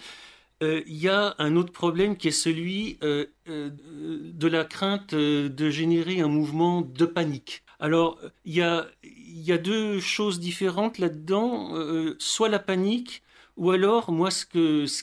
euh, 0.63 0.81
il 0.87 0.97
y 0.97 1.07
a 1.07 1.35
un 1.37 1.55
autre 1.55 1.71
problème 1.71 2.17
qui 2.17 2.29
est 2.29 2.31
celui 2.31 2.97
euh, 3.03 3.25
euh, 3.47 3.69
de 3.71 4.47
la 4.47 4.63
crainte 4.63 5.13
de 5.13 5.69
générer 5.69 6.19
un 6.21 6.27
mouvement 6.27 6.81
de 6.81 7.05
panique. 7.05 7.63
Alors, 7.79 8.19
il 8.43 8.55
y 8.55 8.61
a, 8.63 9.57
deux 9.59 9.99
choses 9.99 10.39
différentes 10.39 10.97
là-dedans. 10.97 11.73
soit 12.17 12.49
la 12.49 12.57
panique, 12.57 13.21
ou 13.55 13.69
alors, 13.69 14.11
moi, 14.11 14.31
ce, 14.31 14.45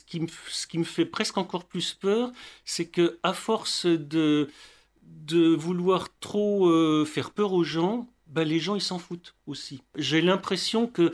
qui 0.00 0.78
me, 0.78 0.84
fait 0.84 1.04
presque 1.04 1.38
encore 1.38 1.66
plus 1.66 1.94
peur, 1.94 2.32
c'est 2.64 2.86
que 2.86 3.20
à 3.22 3.32
force 3.32 3.86
de, 3.86 4.48
vouloir 5.30 6.08
trop 6.18 7.04
faire 7.04 7.30
peur 7.30 7.52
aux 7.52 7.62
gens, 7.62 8.08
ben, 8.26 8.42
les 8.42 8.58
gens, 8.58 8.74
ils 8.74 8.80
s'en 8.80 8.98
foutent 8.98 9.36
aussi. 9.46 9.80
J'ai 9.94 10.20
l'impression 10.20 10.88
que 10.88 11.12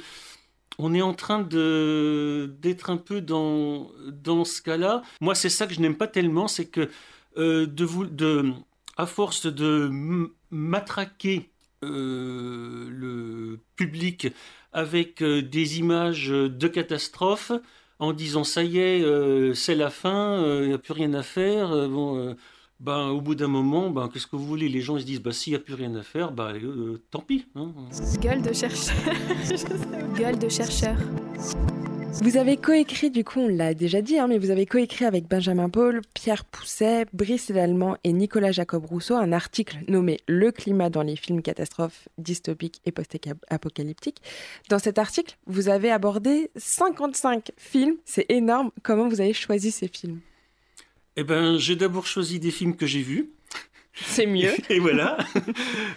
on 0.83 0.95
est 0.95 1.03
en 1.03 1.15
train 1.15 1.41
d'être 1.43 2.91
un 2.91 2.97
peu 2.97 3.21
dans 3.21 3.89
ce 4.45 4.63
cas-là. 4.63 5.03
Moi, 5.21 5.35
c'est 5.35 5.49
ça 5.49 5.67
que 5.67 5.75
je 5.75 5.81
n'aime 5.81 5.97
pas 5.97 6.09
tellement, 6.09 6.49
c'est 6.49 6.67
que 6.67 6.89
euh, 7.37 7.67
de 7.67 7.85
vous 7.85 8.07
de 8.07 8.53
à 8.97 9.07
force 9.07 9.47
de 9.47 9.91
matraquer 10.51 11.51
euh, 11.85 12.89
le 12.91 13.61
public 13.77 14.29
avec 14.73 15.23
euh, 15.23 15.41
des 15.41 15.79
images 15.79 16.29
de 16.29 16.69
catastrophes 16.69 17.53
en 17.99 18.13
disant 18.13 18.45
ça 18.45 18.65
y 18.65 18.79
est, 18.79 19.55
c'est 19.55 19.75
la 19.75 19.91
fin, 19.91 20.43
il 20.63 20.69
n'y 20.69 20.73
a 20.73 20.79
plus 20.79 20.95
rien 20.95 21.13
à 21.13 21.23
faire. 21.23 21.71
Ben, 22.81 23.09
au 23.09 23.21
bout 23.21 23.35
d'un 23.35 23.49
moment, 23.49 23.91
ben, 23.91 24.09
qu'est-ce 24.13 24.27
que 24.27 24.37
vous 24.37 24.47
voulez? 24.47 24.69
Les 24.69 24.81
gens 24.81 24.97
ils 24.97 25.03
se 25.03 25.07
disent, 25.07 25.21
bah, 25.21 25.33
s'il 25.33 25.53
n'y 25.53 25.57
a 25.57 25.61
plus 25.61 25.75
rien 25.75 25.95
à 25.95 26.03
faire, 26.03 26.33
bah, 26.33 26.53
euh, 26.55 27.01
tant 27.11 27.21
pis. 27.21 27.47
Hein. 27.55 27.73
Gueule 28.21 28.43
de 28.43 28.53
chercheur. 28.55 28.97
Gueule 30.19 30.39
de 30.39 30.49
chercheur. 30.49 30.97
Vous 32.23 32.37
avez 32.37 32.57
coécrit, 32.57 33.11
du 33.11 33.23
coup, 33.23 33.41
on 33.41 33.49
l'a 33.49 33.73
déjà 33.73 34.03
dit, 34.03 34.19
hein, 34.19 34.27
mais 34.27 34.39
vous 34.39 34.51
avez 34.51 34.67
coécrit 34.67 35.05
avec 35.05 35.29
Benjamin 35.29 35.69
Paul, 35.69 36.01
Pierre 36.13 36.45
Pousset, 36.45 37.07
Brice 37.13 37.51
Lallemand 37.51 37.97
et 38.03 38.13
Nicolas 38.13 38.51
Jacob 38.51 38.85
Rousseau 38.85 39.15
un 39.15 39.33
article 39.33 39.79
nommé 39.87 40.19
Le 40.27 40.51
climat 40.51 40.91
dans 40.91 41.03
les 41.03 41.17
films 41.17 41.41
catastrophes 41.41 42.09
dystopiques 42.19 42.81
et 42.85 42.93
post-apocalyptiques. 42.93 44.23
Dans 44.71 44.79
cet 44.79 44.99
article, 44.99 45.39
vous 45.47 45.69
avez 45.69 45.91
abordé 45.91 46.51
55 46.57 47.53
films. 47.57 47.97
C'est 48.05 48.27
énorme. 48.29 48.71
Comment 48.83 49.09
vous 49.09 49.21
avez 49.21 49.33
choisi 49.33 49.71
ces 49.71 49.89
films? 49.89 50.21
Eh 51.17 51.25
ben, 51.25 51.59
j'ai 51.59 51.77
d'abord 51.77 52.07
choisi 52.07 52.41
des 52.41 52.51
films 52.51 52.77
que 52.77 52.87
j'ai 52.87 53.03
vus. 53.03 53.31
C'est 53.93 54.27
mieux. 54.27 54.53
Et 54.71 54.79
voilà. 54.79 55.19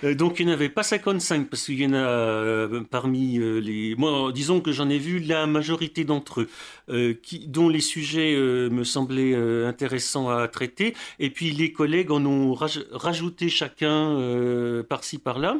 Euh, 0.03 0.15
donc 0.15 0.39
il 0.39 0.45
n'y 0.45 0.51
en 0.51 0.55
avait 0.55 0.69
pas 0.69 0.83
55 0.83 1.49
parce 1.49 1.65
qu'il 1.65 1.79
y 1.79 1.85
en 1.85 1.93
a 1.93 1.97
euh, 1.97 2.81
parmi 2.89 3.37
euh, 3.37 3.59
les. 3.59 3.95
Moi, 3.95 4.31
disons 4.33 4.61
que 4.61 4.71
j'en 4.71 4.89
ai 4.89 4.97
vu 4.97 5.19
la 5.19 5.47
majorité 5.47 6.03
d'entre 6.03 6.47
eux, 6.89 7.13
qui, 7.13 7.47
dont 7.47 7.69
les 7.69 7.79
sujets 7.79 8.35
me 8.35 8.83
semblaient 8.83 9.35
intéressants 9.65 10.29
à 10.29 10.47
traiter. 10.47 10.95
Et 11.19 11.29
puis 11.29 11.51
les 11.51 11.71
collègues 11.71 12.11
en 12.11 12.25
ont 12.25 12.53
rajouté 12.53 13.49
chacun 13.49 14.83
par-ci 14.87 15.17
par-là. 15.17 15.57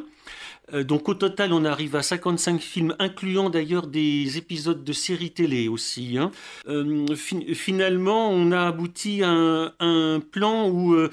Euh, 0.72 0.82
donc 0.82 1.08
au 1.08 1.14
total, 1.14 1.52
on 1.52 1.64
arrive 1.64 1.96
à 1.96 2.02
55 2.02 2.60
films, 2.60 2.96
incluant 2.98 3.50
d'ailleurs 3.50 3.86
des 3.86 4.38
épisodes 4.38 4.82
de 4.82 4.92
séries 4.92 5.32
télé 5.32 5.68
aussi. 5.68 6.16
Hein. 6.18 6.30
Euh, 6.68 7.06
finalement, 7.54 8.30
on 8.30 8.50
a 8.52 8.66
abouti 8.66 9.22
à 9.22 9.30
un, 9.30 10.20
plan 10.20 10.68
où 10.68 10.94
euh, 10.94 11.10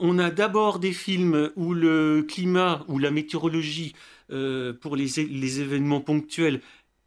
on 0.00 0.18
a 0.18 0.30
d'abord 0.30 0.78
des 0.78 0.92
films 0.92 1.50
où 1.56 1.74
le 1.74 2.24
climat 2.26 2.84
ou 2.88 2.98
la 2.98 3.10
météorologie 3.10 3.94
pour 4.80 4.96
les, 4.96 5.20
événements 5.60 6.00
ponctuels 6.00 6.60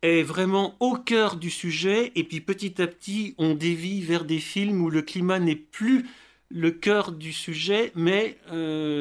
est 0.04 0.22
vraiment 0.22 0.76
au 0.80 0.96
cœur 0.96 1.36
du 1.36 1.50
sujet, 1.50 2.12
et 2.16 2.24
puis 2.24 2.42
petit 2.42 2.80
à 2.82 2.88
petit, 2.88 3.34
on 3.40 3.56
dévie 3.56 4.02
vers 4.02 4.24
des 4.24 4.38
films 4.38 4.84
où 4.84 4.90
le 4.90 5.02
climat 5.02 5.40
n'est 5.40 5.56
plus 5.56 6.06
le 6.50 6.72
cœur 6.72 7.12
du 7.12 7.34
sujet, 7.34 7.92
mais 7.96 8.38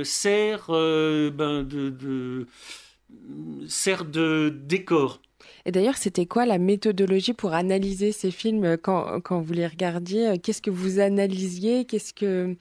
sert 0.02 0.66
ben, 0.68 1.62
de 1.62 2.46
sert 3.68 4.04
de 4.04 4.48
décor. 4.48 5.20
Et 5.64 5.72
d'ailleurs, 5.72 5.96
c'était 5.96 6.26
quoi 6.26 6.46
la 6.46 6.58
méthodologie 6.58 7.32
pour 7.32 7.52
analyser 7.52 8.12
ces 8.12 8.30
films 8.30 8.76
quand, 8.76 9.20
quand 9.20 9.40
vous 9.40 9.52
les 9.52 9.66
regardiez 9.66 10.38
Qu'est-ce 10.38 10.62
que 10.62 10.70
vous 10.70 11.00
analysiez 11.00 11.84
Qu'est-ce 11.84 12.14
que 12.14 12.56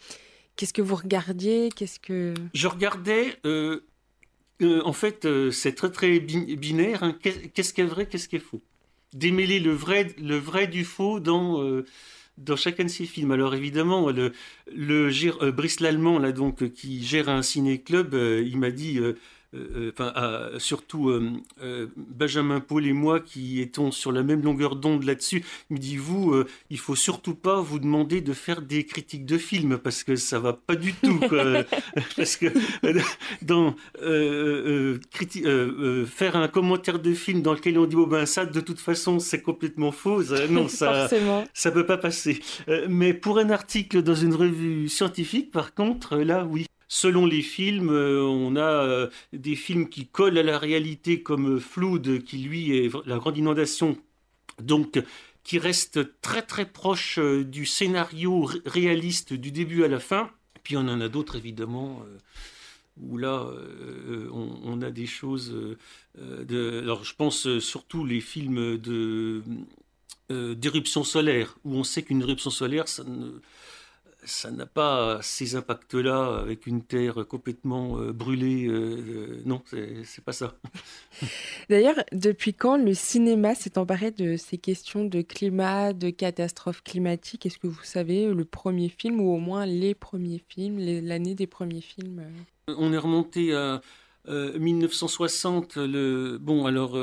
qu'est-ce 0.56 0.74
que 0.74 0.82
vous 0.82 0.96
regardiez 0.96 1.70
Qu'est-ce 1.76 2.00
que 2.00 2.34
je 2.54 2.68
regardais 2.68 3.38
euh, 3.46 3.82
euh, 4.62 4.82
En 4.86 4.94
fait, 4.94 5.26
euh, 5.26 5.52
c'est 5.52 5.74
très 5.74 5.92
très 5.92 6.20
binaire. 6.20 7.04
Hein. 7.04 7.18
Qu'est-ce 7.22 7.74
qui 7.74 7.82
est 7.82 7.86
vrai 7.86 8.08
Qu'est-ce 8.08 8.28
qui 8.28 8.38
est 8.38 8.40
faux 8.40 8.62
Démêler 9.14 9.60
le 9.60 9.72
vrai 9.72 10.08
le 10.18 10.38
vrai 10.38 10.68
du 10.68 10.84
faux 10.84 11.20
dans 11.20 11.64
dans 12.38 12.56
chacun 12.58 12.84
de 12.84 12.90
ces 12.90 13.06
films. 13.06 13.32
Alors 13.32 13.56
évidemment, 13.56 14.10
le, 14.10 14.34
le 14.68 15.52
Brice 15.52 15.80
Lallemand, 15.80 16.20
là 16.20 16.34
donc, 16.34 16.70
qui 16.74 17.02
gère 17.02 17.30
un 17.30 17.42
ciné-club, 17.42 18.14
il 18.14 18.58
m'a 18.58 18.72
dit 18.72 19.00
euh, 19.56 19.92
enfin, 19.94 20.14
surtout 20.60 21.10
euh, 21.10 21.32
euh, 21.62 21.88
Benjamin 21.96 22.60
Paul 22.60 22.86
et 22.86 22.94
moi 22.94 23.20
qui 23.20 23.62
étions 23.62 23.92
sur 23.92 24.12
la 24.12 24.24
même 24.24 24.42
longueur 24.42 24.76
d'onde 24.76 25.04
là-dessus, 25.04 25.44
il 25.70 25.76
me 25.76 25.80
dit 25.80 25.98
vous, 25.98 26.36
il 26.70 26.80
faut 26.80 26.96
surtout 26.96 27.36
pas 27.36 27.62
vous 27.62 27.80
demander 27.80 28.22
de 28.22 28.34
faire 28.34 28.62
des 28.62 28.86
critiques 28.86 29.26
de 29.26 29.38
films 29.38 29.78
parce 29.78 30.04
que 30.04 30.16
ça 30.16 30.40
va 30.40 30.54
pas 30.54 30.76
du 30.76 30.94
tout, 30.94 31.20
parce 32.16 32.38
que 32.38 32.48
dans 33.42 33.76
faire 36.06 36.36
un 36.36 36.48
commentaire 36.48 37.00
de 37.00 37.14
film 37.14 37.42
dans 37.42 37.54
lequel 37.54 37.78
on 37.80 37.86
dit 37.86 37.96
oh 37.96 38.08
ben 38.08 38.26
ça 38.26 38.46
de 38.46 38.60
toute 38.60 38.80
façon 38.80 39.20
c'est 39.20 39.42
complètement 39.42 39.92
faux, 39.92 40.24
non 40.50 40.68
ça 40.68 41.10
ça 41.54 41.72
peut 41.72 41.86
pas 41.86 41.98
passer. 41.98 42.40
mais 42.90 43.14
pour 43.14 43.40
un 43.40 43.50
article 43.50 44.02
dans 44.02 44.16
une 44.16 44.34
revue 44.34 44.90
scientifique, 44.90 45.52
par 45.52 45.74
contre, 45.74 46.18
là 46.18 46.46
oui. 46.50 46.66
Selon 46.88 47.26
les 47.26 47.42
films, 47.42 47.90
euh, 47.90 48.22
on 48.22 48.56
a 48.56 48.62
euh, 48.62 49.10
des 49.34 49.56
films 49.56 49.90
qui 49.90 50.08
collent 50.08 50.38
à 50.38 50.44
la 50.44 50.60
réalité 50.60 51.24
comme 51.24 51.60
Flood, 51.60 52.24
qui 52.24 52.38
lui 52.38 52.78
est 52.78 52.92
la 53.06 53.18
grande 53.18 53.38
inondation, 53.38 53.98
donc 54.62 55.02
qui 55.44 55.58
reste 55.58 56.22
très 56.22 56.42
très 56.42 56.66
proche 56.66 57.18
euh, 57.18 57.44
du 57.44 57.66
scénario 57.66 58.50
réaliste 58.66 59.34
du 59.34 59.52
début 59.52 59.84
à 59.84 59.88
la 59.88 60.00
fin. 60.00 60.30
Puis 60.64 60.78
on 60.78 60.82
en 60.82 61.02
a 61.02 61.10
d'autres 61.10 61.36
évidemment 61.36 62.04
où 63.00 63.18
là, 63.18 63.46
on, 64.32 64.82
a 64.82 64.90
des 64.90 65.06
choses. 65.06 65.54
alors, 66.18 67.04
je 67.04 67.14
pense 67.14 67.60
surtout 67.60 68.04
les 68.04 68.20
films 68.20 68.78
de 68.78 69.44
d'éruption 70.32 71.04
solaire, 71.04 71.56
où 71.66 71.76
on 71.76 71.84
sait 71.84 72.02
qu'une 72.02 72.22
éruption 72.22 72.50
solaire, 72.50 72.88
ça 72.88 73.04
ne 73.04 73.42
ça 74.26 74.52
n'a 74.52 74.66
pas 74.66 75.20
ces 75.22 75.56
impacts-là 75.56 76.40
avec 76.40 76.68
une 76.68 76.84
terre 76.84 77.26
complètement 77.28 78.00
euh, 78.00 78.12
brûlée. 78.12 78.68
Euh, 78.68 78.98
euh, 79.08 79.42
non, 79.46 79.62
c'est 80.04 80.24
pas 80.24 80.34
ça. 80.34 80.56
D'ailleurs, 81.70 82.04
depuis 82.12 82.54
quand 82.54 82.78
le 82.78 82.94
cinéma 82.94 83.56
s'est 83.56 83.78
emparé 83.78 84.12
de 84.12 84.36
ces 84.36 84.58
questions 84.58 85.06
de 85.06 85.22
climat, 85.22 85.94
de 85.94 86.10
catastrophes 86.10 86.84
climatiques? 86.84 87.46
Est-ce 87.46 87.60
que 87.60 87.68
vous 87.68 87.84
savez 87.84 88.28
le 88.34 88.46
premier 88.46 88.90
film, 88.90 89.22
ou 89.22 89.34
au 89.34 89.38
moins 89.38 89.66
les 89.66 89.96
premiers 89.96 90.44
films, 90.48 90.80
l'année 90.80 91.36
des 91.36 91.48
premiers 91.48 91.82
films? 91.82 92.24
On 92.68 92.92
est 92.92 92.98
remonté 92.98 93.54
à 93.54 93.82
1960. 94.28 95.78
Le... 95.78 96.38
Bon, 96.40 96.66
alors 96.66 96.98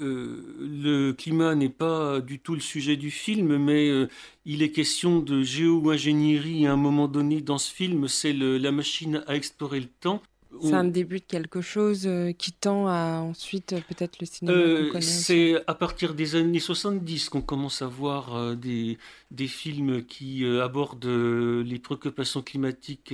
euh, 0.00 0.44
le 0.60 1.12
climat 1.12 1.54
n'est 1.54 1.68
pas 1.68 2.20
du 2.20 2.38
tout 2.38 2.54
le 2.54 2.60
sujet 2.60 2.96
du 2.96 3.10
film, 3.10 3.56
mais 3.56 3.88
euh, 3.88 4.08
il 4.44 4.62
est 4.62 4.70
question 4.70 5.20
de 5.20 5.42
géo-ingénierie 5.42 6.66
à 6.66 6.72
un 6.72 6.76
moment 6.76 7.08
donné 7.08 7.40
dans 7.40 7.58
ce 7.58 7.72
film. 7.72 8.08
C'est 8.08 8.32
la 8.32 8.72
machine 8.72 9.22
à 9.26 9.34
explorer 9.34 9.80
le 9.80 9.88
temps. 10.00 10.22
C'est 10.62 10.72
un 10.72 10.84
début 10.84 11.18
de 11.18 11.24
quelque 11.24 11.60
chose 11.60 12.06
euh, 12.06 12.32
qui 12.32 12.52
tend 12.52 12.88
à 12.88 13.20
ensuite 13.20 13.74
peut-être 13.86 14.18
le 14.18 14.26
cinéma. 14.26 15.00
c'est 15.00 15.62
à 15.66 15.74
partir 15.74 16.14
des 16.14 16.36
années 16.36 16.58
70 16.58 17.28
qu'on 17.28 17.42
commence 17.42 17.82
à 17.82 17.86
voir 17.86 18.56
des, 18.56 18.98
des 19.30 19.46
films 19.46 20.02
qui 20.04 20.44
abordent 20.46 21.04
les 21.04 21.78
préoccupations 21.78 22.40
climatiques 22.40 23.12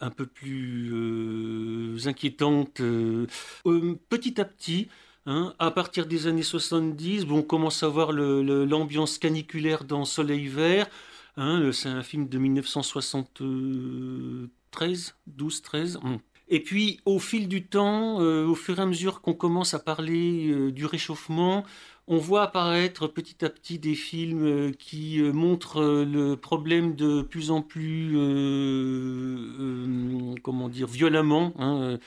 un 0.00 0.10
peu 0.10 0.26
plus 0.26 2.06
inquiétantes. 2.06 2.80
petit 4.08 4.40
à 4.40 4.44
petit, 4.44 4.88
Hein, 5.28 5.56
à 5.58 5.72
partir 5.72 6.06
des 6.06 6.28
années 6.28 6.44
70, 6.44 7.26
bon, 7.26 7.38
on 7.38 7.42
commence 7.42 7.82
à 7.82 7.88
voir 7.88 8.12
l'ambiance 8.12 9.18
caniculaire 9.18 9.82
dans 9.82 10.04
Soleil 10.04 10.46
Vert. 10.46 10.86
Hein, 11.36 11.72
c'est 11.72 11.88
un 11.88 12.04
film 12.04 12.28
de 12.28 12.38
1973, 12.38 15.16
12, 15.26 15.62
13. 15.62 15.98
Et 16.48 16.60
puis, 16.60 17.00
au 17.04 17.18
fil 17.18 17.48
du 17.48 17.64
temps, 17.66 18.20
euh, 18.20 18.46
au 18.46 18.54
fur 18.54 18.78
et 18.78 18.82
à 18.82 18.86
mesure 18.86 19.20
qu'on 19.20 19.34
commence 19.34 19.74
à 19.74 19.80
parler 19.80 20.48
euh, 20.48 20.70
du 20.70 20.86
réchauffement, 20.86 21.64
on 22.06 22.18
voit 22.18 22.42
apparaître 22.42 23.08
petit 23.08 23.44
à 23.44 23.50
petit 23.50 23.80
des 23.80 23.96
films 23.96 24.46
euh, 24.46 24.72
qui 24.72 25.20
montrent 25.20 25.82
le 25.82 26.36
problème 26.36 26.94
de 26.94 27.22
plus 27.22 27.50
en 27.50 27.62
plus, 27.62 28.12
comment 30.42 30.68
dire, 30.68 30.86
violemment. 30.86 31.52
Hein, 31.58 31.98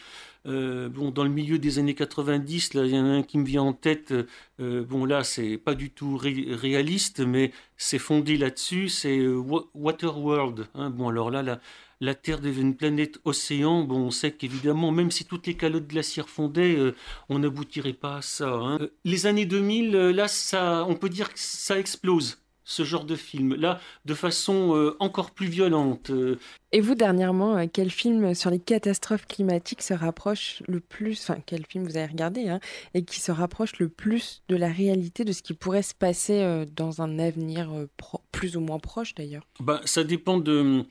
bon, 0.45 1.11
dans 1.11 1.25
le 1.25 1.29
milieu 1.29 1.59
des 1.59 1.79
années 1.79 1.95
90, 1.95 2.75
là, 2.75 2.85
il 2.85 2.91
y 2.95 2.97
en 2.97 3.05
a 3.05 3.09
un 3.09 3.23
qui 3.23 3.37
me 3.37 3.45
vient 3.45 3.63
en 3.63 3.73
tête. 3.73 4.13
Bon, 4.57 5.03
là, 5.03 5.25
c'est 5.25 5.57
pas 5.57 5.75
du 5.75 5.89
tout 5.89 6.17
réaliste, 6.17 7.19
mais 7.19 7.51
c'est 7.75 7.99
fondé 7.99 8.37
là-dessus. 8.37 8.87
C'est 8.87 9.19
Waterworld. 9.73 10.67
Hein. 10.75 10.91
Bon, 10.91 11.09
alors 11.09 11.29
là, 11.29 11.59
la 11.99 12.15
Terre 12.15 12.39
devient 12.39 12.61
une 12.61 12.75
planète 12.75 13.19
océan. 13.25 13.83
Bon, 13.83 13.97
on 13.97 14.11
sait 14.11 14.31
qu'évidemment, 14.31 14.91
même 14.91 15.11
si 15.11 15.25
toutes 15.25 15.47
les 15.47 15.55
calottes 15.55 15.87
glaciaires 15.87 16.29
fondaient, 16.29 16.77
on 17.29 17.39
n'aboutirait 17.39 17.93
pas 17.93 18.17
à 18.17 18.21
ça. 18.21 18.53
Hein. 18.53 18.79
les 19.05 19.25
années 19.25 19.45
2000, 19.45 19.91
là, 19.91 20.27
ça, 20.27 20.85
on 20.87 20.95
peut 20.95 21.09
dire 21.09 21.33
que 21.33 21.39
ça 21.39 21.77
explose 21.79 22.37
ce 22.69 22.83
genre 22.83 23.03
de 23.03 23.15
film, 23.15 23.55
là, 23.55 23.79
de 24.05 24.13
façon 24.13 24.75
euh, 24.75 24.95
encore 24.99 25.31
plus 25.31 25.47
violente. 25.47 26.11
Euh. 26.11 26.37
Et 26.71 26.81
vous, 26.81 26.93
dernièrement, 26.93 27.57
euh, 27.57 27.65
quel 27.71 27.89
film 27.89 28.35
sur 28.35 28.51
les 28.51 28.59
catastrophes 28.59 29.25
climatiques 29.25 29.81
se 29.81 29.95
rapproche 29.95 30.61
le 30.67 30.79
plus, 30.79 31.19
enfin, 31.19 31.39
quel 31.47 31.65
film 31.65 31.83
vous 31.85 31.97
avez 31.97 32.05
regardé, 32.05 32.47
hein, 32.47 32.59
et 32.93 33.03
qui 33.03 33.19
se 33.19 33.31
rapproche 33.31 33.79
le 33.79 33.89
plus 33.89 34.43
de 34.49 34.55
la 34.55 34.67
réalité, 34.67 35.25
de 35.25 35.31
ce 35.31 35.41
qui 35.41 35.55
pourrait 35.55 35.81
se 35.81 35.95
passer 35.95 36.65
dans 36.75 37.01
un 37.01 37.17
avenir 37.17 37.71
plus 38.31 38.55
ou 38.55 38.61
moins 38.61 38.77
proche 38.79 39.15
d'ailleurs? 39.15 39.47
Bah, 39.59 39.81
Ça 39.85 40.03
dépend 40.03 40.37
de... 40.37 40.85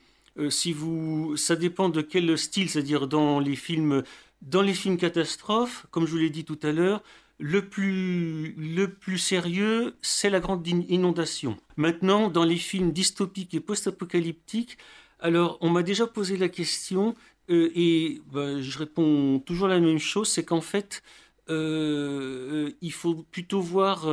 si 0.49 0.73
vous, 0.73 1.35
ça 1.37 1.55
dépend 1.55 1.89
de 1.89 2.01
quel 2.01 2.37
style, 2.37 2.69
c'est-à-dire 2.69 3.07
dans 3.07 3.39
les 3.39 3.55
films, 3.55 4.03
dans 4.41 4.61
les 4.61 4.73
films 4.73 4.97
catastrophes, 4.97 5.85
comme 5.91 6.05
je 6.05 6.11
vous 6.11 6.17
l'ai 6.17 6.29
dit 6.29 6.45
tout 6.45 6.59
à 6.63 6.71
l'heure, 6.71 7.03
le 7.39 7.67
plus, 7.67 8.53
le 8.57 8.87
plus 8.87 9.17
sérieux, 9.17 9.95
c'est 10.01 10.29
la 10.29 10.41
grande 10.41 10.67
inondation. 10.67 11.57
Maintenant, 11.77 12.29
dans 12.29 12.43
les 12.43 12.57
films 12.57 12.91
dystopiques 12.91 13.53
et 13.53 13.61
post-apocalyptiques, 13.61 14.77
alors 15.21 15.57
on 15.61 15.69
m'a 15.69 15.83
déjà 15.83 16.05
posé 16.05 16.37
la 16.37 16.49
question 16.49 17.15
euh, 17.49 17.71
et 17.75 18.21
bah, 18.31 18.61
je 18.61 18.77
réponds 18.77 19.39
toujours 19.39 19.69
la 19.69 19.79
même 19.79 19.99
chose, 19.99 20.27
c'est 20.29 20.43
qu'en 20.43 20.61
fait, 20.61 21.01
euh, 21.49 22.67
euh, 22.69 22.71
il 22.81 22.91
faut 22.91 23.15
plutôt 23.31 23.61
voir 23.61 24.07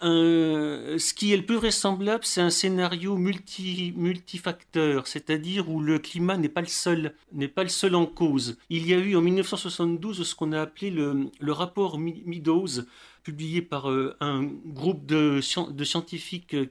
ce 0.00 1.14
qui 1.14 1.32
est 1.32 1.36
le 1.36 1.44
plus 1.44 1.56
vraisemblable, 1.56 2.24
c'est 2.24 2.40
un 2.40 2.50
scénario 2.50 3.16
multi, 3.16 3.92
multifacteur, 3.96 5.06
c'est-à-dire 5.06 5.68
où 5.70 5.80
le 5.80 5.98
climat 5.98 6.36
n'est 6.36 6.48
pas 6.48 6.60
le 6.60 6.68
seul, 6.68 7.14
n'est 7.32 7.48
pas 7.48 7.62
le 7.62 7.68
seul 7.68 7.94
en 7.94 8.06
cause. 8.06 8.56
Il 8.70 8.86
y 8.86 8.94
a 8.94 8.98
eu 8.98 9.16
en 9.16 9.20
1972 9.20 10.22
ce 10.22 10.34
qu'on 10.34 10.52
a 10.52 10.60
appelé 10.60 10.90
le, 10.90 11.52
rapport 11.52 11.98
Meadows, 11.98 12.82
publié 13.22 13.60
par 13.60 13.90
euh, 13.90 14.16
un 14.20 14.44
groupe 14.44 15.04
de, 15.04 15.40
scientifiques, 15.40 16.54
euh, 16.54 16.70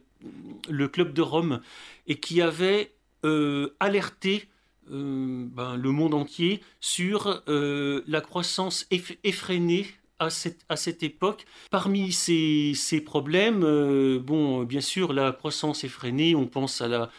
le 0.70 0.88
Club 0.88 1.14
de 1.14 1.22
Rome, 1.22 1.62
et 2.08 2.16
qui 2.16 2.42
avait 2.42 2.94
euh, 3.26 3.76
alerté 3.80 4.48
ben, 4.90 5.76
le 5.76 5.92
monde 5.92 6.14
entier 6.14 6.62
sur 6.80 7.44
la 7.46 8.22
croissance 8.22 8.88
effrénée 9.26 9.86
à 10.20 10.30
cette, 10.30 10.66
à 10.70 10.76
cette 10.76 11.04
époque. 11.04 11.46
Parmi 11.72 12.12
ces, 12.12 12.74
ces 12.76 13.02
problèmes, 13.02 13.64
euh, 13.64 14.20
bon, 14.20 14.64
bien 14.64 14.82
sûr, 14.82 15.14
la 15.14 15.32
croissance 15.32 15.84
est 15.84 15.90
freinée, 15.90 16.36
on 16.36 16.48
pense 16.48 16.82
à 16.82 17.10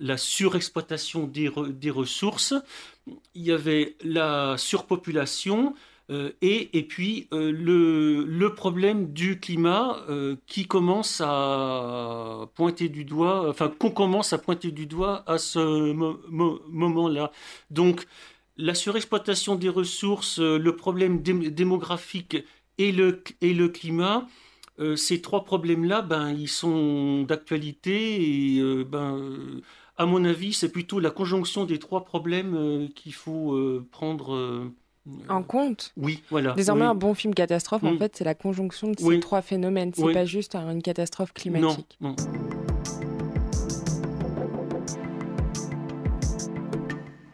la, 0.00 0.16
surexploitation 0.16 1.26
des, 1.26 1.50
des, 1.70 1.90
ressources, 1.90 2.54
il 3.34 3.42
y 3.42 3.50
avait 3.50 3.96
la 4.04 4.56
surpopulation, 4.56 5.74
euh, 6.10 6.32
et, 6.42 6.76
et, 6.76 6.82
puis 6.82 7.28
euh, 7.32 7.50
le, 7.50 8.24
le, 8.24 8.54
problème 8.54 9.12
du 9.14 9.40
climat 9.40 10.04
qui 10.46 10.66
commence 10.66 11.22
à 11.24 12.46
pointer 12.54 12.90
du 12.90 13.04
doigt, 13.04 13.48
enfin 13.48 13.68
qu'on 13.68 13.90
commence 13.90 14.32
à 14.34 14.38
pointer 14.38 14.70
du 14.70 14.86
doigt 14.86 15.24
à 15.26 15.38
ce 15.38 15.58
moment-là. 16.68 17.32
Donc 17.70 18.06
la 18.56 18.74
surexploitation 18.74 19.56
des 19.56 19.68
ressources, 19.68 20.38
euh, 20.38 20.58
le 20.58 20.76
problème 20.76 21.22
démographique 21.22 22.44
et 22.78 22.92
le, 22.92 23.22
et 23.40 23.54
le 23.54 23.68
climat, 23.68 24.26
euh, 24.78 24.96
ces 24.96 25.20
trois 25.20 25.44
problèmes-là, 25.44 26.02
ben, 26.02 26.30
ils 26.30 26.48
sont 26.48 27.22
d'actualité 27.22 28.54
et 28.56 28.60
euh, 28.60 28.84
ben, 28.84 29.60
à 29.96 30.06
mon 30.06 30.24
avis, 30.24 30.52
c'est 30.52 30.70
plutôt 30.70 30.98
la 30.98 31.10
conjonction 31.10 31.64
des 31.64 31.78
trois 31.78 32.04
problèmes 32.04 32.88
qu'il 32.96 33.14
faut 33.14 33.56
prendre 33.92 34.72
en 35.28 35.42
compte? 35.42 35.92
Oui, 35.96 36.22
voilà. 36.30 36.54
Désormais, 36.54 36.84
un 36.84 36.94
bon 36.94 37.14
film 37.14 37.34
catastrophe, 37.34 37.84
en 37.84 37.92
mm. 37.92 37.98
fait, 37.98 38.16
c'est 38.16 38.24
la 38.24 38.34
conjonction 38.34 38.90
de 38.90 38.98
ces 38.98 39.20
trois 39.20 39.42
phénomènes. 39.42 39.92
C'est 39.94 40.12
pas 40.12 40.24
juste 40.24 40.56
une 40.56 40.82
catastrophe 40.82 41.32
climatique. 41.32 41.96
non. 42.00 42.16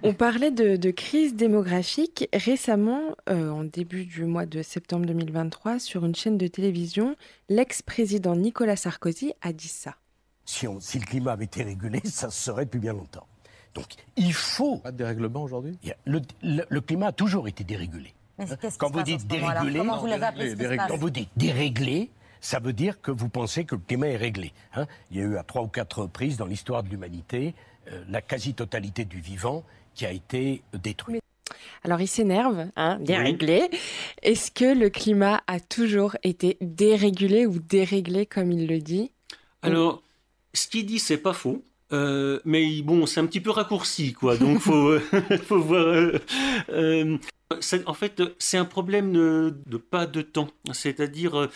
On 0.02 0.14
parlait 0.14 0.50
de, 0.50 0.90
crise 0.90 1.34
démographique. 1.34 2.28
Récemment, 2.32 3.16
euh, 3.28 3.50
en 3.50 3.64
début 3.64 4.06
du 4.06 4.24
mois 4.24 4.46
de 4.46 4.62
septembre 4.62 5.06
2023, 5.06 5.78
sur 5.78 6.04
une 6.06 6.14
chaîne 6.14 6.38
de 6.38 6.46
télévision, 6.46 7.16
l'ex-président 7.48 8.34
Nicolas 8.34 8.76
Sarkozy 8.76 9.34
a 9.42 9.52
dit 9.52 9.68
ça. 9.68 9.96
Si, 10.46 10.66
le 10.66 11.04
climat 11.04 11.32
avait 11.32 11.44
été 11.44 11.62
régulé, 11.62 12.00
ça 12.04 12.30
se 12.30 12.44
serait 12.44 12.64
depuis 12.64 12.80
bien 12.80 12.94
longtemps. 12.94 13.26
Donc 13.74 13.86
il 14.16 14.32
faut... 14.32 14.78
Pas 14.78 14.90
de 14.90 14.96
dérèglement 14.96 15.42
aujourd'hui? 15.42 15.78
Le, 16.06 16.80
climat 16.80 17.08
a 17.08 17.12
toujours 17.12 17.46
été 17.46 17.62
dérégulé. 17.62 18.14
quand 18.78 18.90
vous 18.90 19.02
dites 19.02 19.26
dérégulé, 19.26 19.80
quand 20.88 20.96
vous 20.96 21.10
dites 21.10 21.30
dérégler, 21.36 22.10
ça 22.40 22.58
veut 22.58 22.72
dire 22.72 23.00
que 23.00 23.10
vous 23.10 23.28
pensez 23.28 23.64
que 23.64 23.74
le 23.74 23.82
climat 23.86 24.08
est 24.08 24.16
réglé. 24.16 24.52
Hein. 24.74 24.86
Il 25.10 25.18
y 25.18 25.20
a 25.20 25.24
eu 25.24 25.36
à 25.36 25.42
trois 25.42 25.62
ou 25.62 25.68
quatre 25.68 26.02
reprises 26.02 26.38
dans 26.38 26.46
l'histoire 26.46 26.82
de 26.82 26.88
l'humanité 26.88 27.54
euh, 27.92 28.04
la 28.08 28.20
quasi-totalité 28.20 29.04
du 29.04 29.20
vivant 29.20 29.64
qui 29.94 30.07
a 30.07 30.12
été 30.12 30.62
détruit. 30.72 31.20
Alors 31.83 32.00
il 32.00 32.09
s'énerve, 32.09 32.66
hein, 32.76 32.98
déréglé. 33.00 33.70
Est-ce 34.22 34.50
que 34.50 34.64
le 34.64 34.90
climat 34.90 35.42
a 35.46 35.61
toujours 35.61 36.16
été 36.22 36.57
dérégulé 36.61 37.46
ou 37.46 37.59
déréglé 37.59 38.26
comme 38.26 38.53
il 38.53 38.66
le 38.66 38.79
dit? 38.81 39.11
Alors, 39.62 40.03
ce 40.53 40.66
qu'il 40.68 40.87
dit, 40.87 40.98
c'est 40.98 41.18
pas 41.18 41.33
faux. 41.33 41.64
Euh, 41.92 42.40
mais 42.44 42.83
bon, 42.83 43.07
c'est 43.07 43.20
un 43.20 43.26
petit 43.26 43.40
peu 43.40 43.50
raccourci, 43.50 44.12
quoi. 44.12 44.37
Donc, 44.37 44.59
faut, 44.61 44.98
faut 45.46 45.61
voir. 45.61 45.87
Euh, 45.87 46.18
euh, 46.70 47.18
En 47.86 47.94
fait, 47.94 48.22
c'est 48.38 48.58
un 48.58 48.64
problème 48.64 49.12
de, 49.12 49.76
pas 49.76 50.06
de 50.06 50.22
temps. 50.22 50.48
C'est-à-dire, 50.72 51.48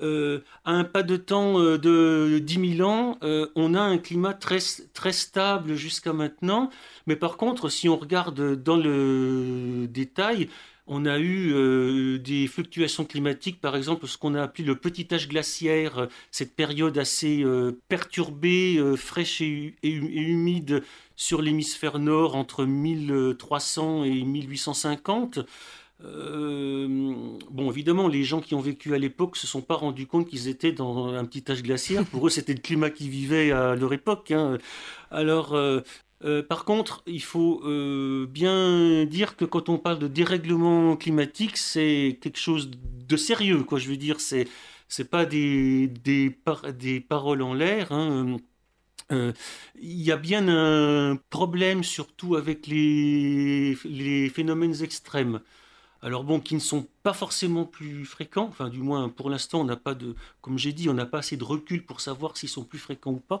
euh, 0.00 0.40
à 0.64 0.72
un 0.72 0.84
pas 0.84 1.02
de 1.02 1.16
temps 1.16 1.60
euh, 1.60 1.76
de 1.76 2.38
10 2.38 2.76
000 2.76 2.88
ans, 2.88 3.18
euh, 3.22 3.48
on 3.56 3.74
a 3.74 3.80
un 3.80 3.98
climat 3.98 4.32
très, 4.32 4.58
très 4.94 5.12
stable 5.12 5.74
jusqu'à 5.74 6.12
maintenant. 6.12 6.70
Mais 7.06 7.16
par 7.16 7.36
contre, 7.36 7.68
si 7.68 7.88
on 7.88 7.96
regarde 7.96 8.62
dans 8.62 8.76
le 8.76 9.86
détail, 9.88 10.48
on 10.86 11.04
a 11.04 11.20
eu 11.20 12.18
des 12.18 12.48
fluctuations 12.48 13.04
climatiques, 13.04 13.60
par 13.60 13.76
exemple 13.76 14.08
ce 14.08 14.18
qu'on 14.18 14.34
a 14.34 14.42
appelé 14.42 14.64
le 14.64 14.74
petit 14.74 15.06
âge 15.12 15.28
glaciaire, 15.28 16.08
cette 16.32 16.56
période 16.56 16.98
assez 16.98 17.44
perturbée, 17.86 18.82
fraîche 18.96 19.40
et, 19.40 19.76
humide 19.84 20.82
sur 21.20 21.42
l'hémisphère 21.42 21.98
nord 21.98 22.34
entre 22.34 22.64
1300 22.64 24.04
et 24.04 24.22
1850. 24.22 25.40
Euh, 26.02 26.88
bon, 27.50 27.70
évidemment, 27.70 28.08
les 28.08 28.24
gens 28.24 28.40
qui 28.40 28.54
ont 28.54 28.60
vécu 28.60 28.94
à 28.94 28.98
l'époque 28.98 29.36
se 29.36 29.46
sont 29.46 29.60
pas 29.60 29.74
rendus 29.74 30.06
compte 30.06 30.26
qu'ils 30.26 30.48
étaient 30.48 30.72
dans 30.72 31.12
un 31.12 31.26
petit 31.26 31.44
âge 31.52 31.62
glaciaire. 31.62 32.06
Pour 32.06 32.26
eux, 32.26 32.30
c'était 32.30 32.54
le 32.54 32.60
climat 32.60 32.88
qui 32.88 33.10
vivait 33.10 33.52
à 33.52 33.74
leur 33.74 33.92
époque. 33.92 34.30
Hein. 34.30 34.56
Alors, 35.10 35.52
euh, 35.52 35.80
euh, 36.24 36.42
par 36.42 36.64
contre, 36.64 37.02
il 37.06 37.22
faut 37.22 37.60
bien 38.26 39.04
dire 39.04 39.36
que 39.36 39.44
quand 39.44 39.68
on 39.68 39.76
parle 39.76 39.98
de 39.98 40.08
dérèglement 40.08 40.96
climatique, 40.96 41.58
c'est 41.58 42.18
quelque 42.22 42.38
chose 42.38 42.70
de 42.70 43.16
sérieux. 43.18 43.62
Quoi. 43.64 43.78
Je 43.78 43.90
veux 43.90 43.98
dire, 43.98 44.20
c'est 44.20 44.48
c'est 44.88 45.08
pas 45.08 45.26
des, 45.26 45.86
des, 45.86 46.30
paroles 47.00 47.42
en 47.42 47.54
l'air. 47.54 47.92
Hein. 47.92 48.38
Euh, 49.12 49.32
y 49.80 50.12
a 50.12 50.16
bien 50.16 50.48
un 50.48 51.16
problème 51.30 51.82
surtout 51.84 52.36
avec 52.36 52.66
les, 52.66 53.74
phénomènes 54.34 54.82
extrêmes. 54.82 55.40
Alors 56.02 56.24
bon, 56.24 56.40
qui 56.40 56.54
ne 56.54 56.60
sont 56.60 56.86
pas 57.02 57.12
forcément 57.12 57.66
plus 57.66 58.06
fréquents, 58.06 58.46
enfin 58.48 58.70
du 58.70 58.78
moins 58.78 59.10
pour 59.10 59.28
l'instant 59.28 59.60
on 59.60 59.64
n'a 59.64 59.76
pas 59.76 59.94
de, 59.94 60.14
comme 60.40 60.58
j'ai 60.58 60.72
dit, 60.72 60.88
on 60.88 60.94
n'a 60.94 61.04
pas 61.04 61.18
assez 61.18 61.36
de 61.36 61.44
recul 61.44 61.84
pour 61.84 62.00
savoir 62.00 62.38
s'ils 62.38 62.48
sont 62.48 62.64
plus 62.64 62.78
fréquents 62.78 63.10
ou 63.10 63.20
pas, 63.20 63.40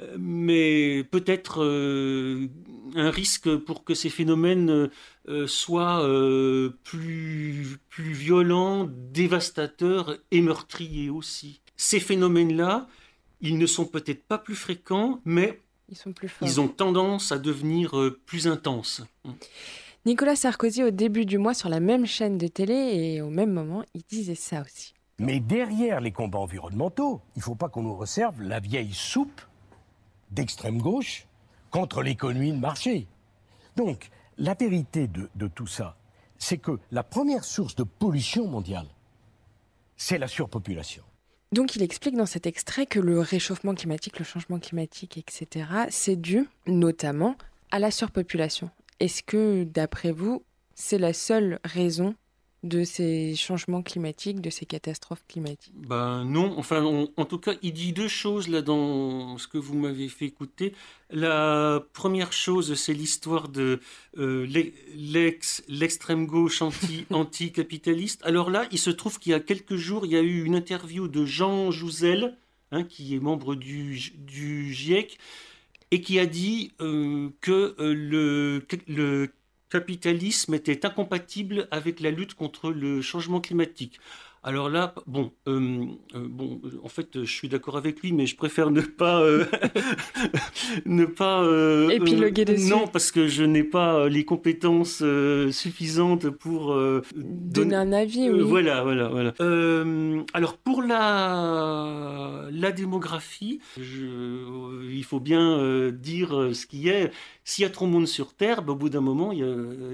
euh, 0.00 0.16
mais 0.18 1.04
peut-être 1.10 1.62
euh, 1.62 2.48
un 2.94 3.10
risque 3.10 3.54
pour 3.56 3.84
que 3.84 3.92
ces 3.92 4.08
phénomènes 4.08 4.88
soient 5.46 6.02
plus, 6.84 7.76
plus 7.90 8.12
violents, 8.12 8.88
dévastateurs 8.88 10.16
et 10.30 10.40
meurtriers 10.40 11.10
aussi. 11.10 11.60
Ces 11.76 12.00
phénomènes-là, 12.00 12.88
ils 13.40 13.58
ne 13.58 13.66
sont 13.66 13.86
peut-être 13.86 14.24
pas 14.26 14.38
plus 14.38 14.54
fréquents, 14.54 15.20
mais 15.24 15.60
ils, 15.88 15.96
sont 15.96 16.12
plus 16.12 16.30
ils 16.42 16.60
ont 16.60 16.68
tendance 16.68 17.32
à 17.32 17.38
devenir 17.38 17.98
euh, 17.98 18.20
plus 18.26 18.46
intenses. 18.46 19.02
Nicolas 20.06 20.36
Sarkozy, 20.36 20.82
au 20.84 20.90
début 20.90 21.26
du 21.26 21.38
mois, 21.38 21.54
sur 21.54 21.68
la 21.68 21.80
même 21.80 22.06
chaîne 22.06 22.38
de 22.38 22.46
télé, 22.46 22.74
et 22.74 23.20
au 23.20 23.30
même 23.30 23.52
moment, 23.52 23.84
il 23.94 24.02
disait 24.08 24.34
ça 24.34 24.62
aussi. 24.62 24.94
Mais 25.18 25.40
derrière 25.40 26.00
les 26.00 26.12
combats 26.12 26.38
environnementaux, 26.38 27.20
il 27.34 27.40
ne 27.40 27.42
faut 27.42 27.56
pas 27.56 27.68
qu'on 27.68 27.82
nous 27.82 27.96
réserve 27.96 28.40
la 28.40 28.60
vieille 28.60 28.94
soupe 28.94 29.40
d'extrême 30.30 30.78
gauche 30.78 31.26
contre 31.70 32.02
l'économie 32.02 32.52
de 32.52 32.58
marché. 32.58 33.06
Donc, 33.76 34.10
la 34.36 34.54
vérité 34.54 35.08
de, 35.08 35.28
de 35.34 35.48
tout 35.48 35.66
ça, 35.66 35.96
c'est 36.38 36.58
que 36.58 36.78
la 36.92 37.02
première 37.02 37.44
source 37.44 37.74
de 37.74 37.82
pollution 37.82 38.46
mondiale, 38.46 38.86
c'est 39.96 40.18
la 40.18 40.28
surpopulation. 40.28 41.02
Donc 41.50 41.76
il 41.76 41.82
explique 41.82 42.16
dans 42.16 42.26
cet 42.26 42.46
extrait 42.46 42.84
que 42.84 43.00
le 43.00 43.20
réchauffement 43.20 43.74
climatique, 43.74 44.18
le 44.18 44.24
changement 44.24 44.58
climatique, 44.58 45.16
etc., 45.16 45.66
c'est 45.88 46.16
dû 46.16 46.46
notamment 46.66 47.36
à 47.70 47.78
la 47.78 47.90
surpopulation. 47.90 48.70
Est-ce 49.00 49.22
que, 49.22 49.64
d'après 49.64 50.12
vous, 50.12 50.42
c'est 50.74 50.98
la 50.98 51.12
seule 51.12 51.58
raison 51.64 52.14
de 52.64 52.82
ces 52.82 53.36
changements 53.36 53.82
climatiques, 53.82 54.40
de 54.40 54.50
ces 54.50 54.66
catastrophes 54.66 55.24
climatiques? 55.28 55.72
Ben 55.76 56.24
non, 56.24 56.54
enfin 56.58 56.82
en 56.82 57.24
tout 57.24 57.38
cas 57.38 57.54
il 57.62 57.72
dit 57.72 57.92
deux 57.92 58.08
choses 58.08 58.48
là 58.48 58.62
dans 58.62 59.38
ce 59.38 59.46
que 59.46 59.58
vous 59.58 59.78
m'avez 59.78 60.08
fait 60.08 60.26
écouter. 60.26 60.72
La 61.10 61.82
première 61.92 62.32
chose 62.32 62.74
c'est 62.74 62.94
l'histoire 62.94 63.48
de 63.48 63.80
euh, 64.18 64.46
l'extrême 65.68 66.26
gauche 66.26 66.60
anti, 66.62 67.06
anticapitaliste. 67.10 68.20
Alors 68.24 68.50
là 68.50 68.66
il 68.72 68.78
se 68.78 68.90
trouve 68.90 69.18
qu'il 69.18 69.32
y 69.32 69.34
a 69.34 69.40
quelques 69.40 69.76
jours 69.76 70.04
il 70.04 70.12
y 70.12 70.16
a 70.16 70.22
eu 70.22 70.44
une 70.44 70.56
interview 70.56 71.06
de 71.06 71.24
Jean 71.24 71.70
Jouzel, 71.70 72.36
hein, 72.72 72.82
qui 72.82 73.14
est 73.14 73.20
membre 73.20 73.54
du, 73.54 74.12
du 74.16 74.72
GIEC, 74.72 75.18
et 75.90 76.00
qui 76.00 76.18
a 76.18 76.26
dit 76.26 76.72
euh, 76.80 77.30
que 77.40 77.74
euh, 77.78 77.94
le, 77.94 78.66
le 78.88 79.28
capitalisme 79.70 80.54
était 80.54 80.84
incompatible 80.86 81.68
avec 81.70 82.00
la 82.00 82.10
lutte 82.10 82.34
contre 82.34 82.70
le 82.70 83.02
changement 83.02 83.40
climatique. 83.40 84.00
Alors 84.44 84.70
là, 84.70 84.94
bon, 85.06 85.32
euh, 85.48 85.84
euh, 86.14 86.26
bon, 86.28 86.60
euh, 86.64 86.80
en 86.84 86.88
fait, 86.88 87.24
je 87.24 87.30
suis 87.30 87.48
d'accord 87.48 87.76
avec 87.76 88.00
lui, 88.00 88.12
mais 88.12 88.24
je 88.24 88.36
préfère 88.36 88.70
ne 88.70 88.80
pas, 88.80 89.22
ne 90.86 91.04
pas 91.04 91.44
épiloguer 91.90 92.44
dessus. 92.44 92.70
Non, 92.70 92.86
parce 92.86 93.10
que 93.10 93.26
je 93.26 93.42
n'ai 93.42 93.64
pas 93.64 94.08
les 94.08 94.24
compétences 94.24 95.02
suffisantes 95.50 96.30
pour 96.30 96.78
donner 97.16 97.74
un 97.74 97.92
avis. 97.92 98.30
Oui. 98.30 98.40
voilà, 98.42 98.84
voilà, 98.84 99.08
voilà. 99.08 99.34
alors 100.32 100.56
pour 100.56 100.82
la 100.82 102.47
la 102.50 102.72
démographie, 102.72 103.60
je, 103.78 104.90
il 104.90 105.04
faut 105.04 105.20
bien 105.20 105.90
dire 105.90 106.50
ce 106.54 106.66
qui 106.66 106.88
est. 106.88 107.12
S'il 107.44 107.62
y 107.62 107.66
a 107.66 107.70
trop 107.70 107.86
de 107.86 107.92
monde 107.92 108.06
sur 108.06 108.34
Terre, 108.34 108.62
bah, 108.62 108.72
au 108.72 108.76
bout 108.76 108.90
d'un 108.90 109.00
moment, 109.00 109.32
il 109.32 109.44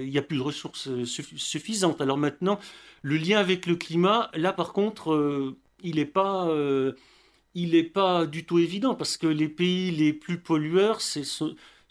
n'y 0.09 0.17
a, 0.17 0.21
plus 0.21 0.37
de 0.37 0.41
ressources 0.41 0.89
suffisantes. 1.05 2.01
Alors 2.01 2.17
maintenant. 2.17 2.59
Le 3.05 3.17
lien 3.17 3.37
avec 3.37 3.67
le 3.67 3.75
climat, 3.75 4.31
là 4.33 4.51
par 4.51 4.73
contre, 4.73 5.13
euh, 5.13 5.55
il 5.83 5.97
n'est 5.97 6.05
pas, 6.05 6.47
euh, 6.47 6.93
pas 7.93 8.25
du 8.25 8.45
tout 8.47 8.57
évident 8.57 8.95
parce 8.95 9.17
que 9.17 9.27
les 9.27 9.47
pays 9.47 9.91
les 9.91 10.11
plus 10.11 10.39
pollueurs, 10.39 11.01
ce, 11.01 11.19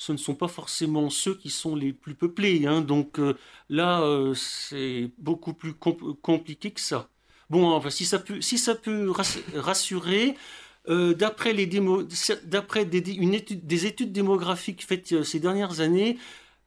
ne 0.09 0.17
sont 0.17 0.35
pas 0.35 0.49
forcément 0.49 1.11
ceux 1.11 1.37
qui 1.37 1.51
sont 1.51 1.77
les 1.77 1.93
plus 1.93 2.17
peuplés. 2.17 2.67
Hein. 2.67 2.81
donc 2.81 3.21
euh, 3.21 3.35
là, 3.69 4.03
c'est 4.35 5.13
beaucoup 5.19 5.55
plus 5.55 5.75
compliqué 5.75 6.73
que 6.73 6.81
ça. 6.81 7.09
Bon, 7.51 7.71
enfin, 7.73 7.91
si 7.91 8.05
ça 8.05 8.19
peut, 8.19 8.41
si 8.41 8.59
ça 8.59 8.75
peut 8.75 9.13
rassurer, 9.55 10.35
d'après 10.89 11.53
les 11.55 11.67
d'après 12.45 12.85
des, 12.85 13.01
des 13.01 13.87
études 13.87 14.13
démographiques 14.13 14.85
faites 14.87 15.23
ces 15.25 15.41
dernières 15.41 15.81
années, 15.81 16.19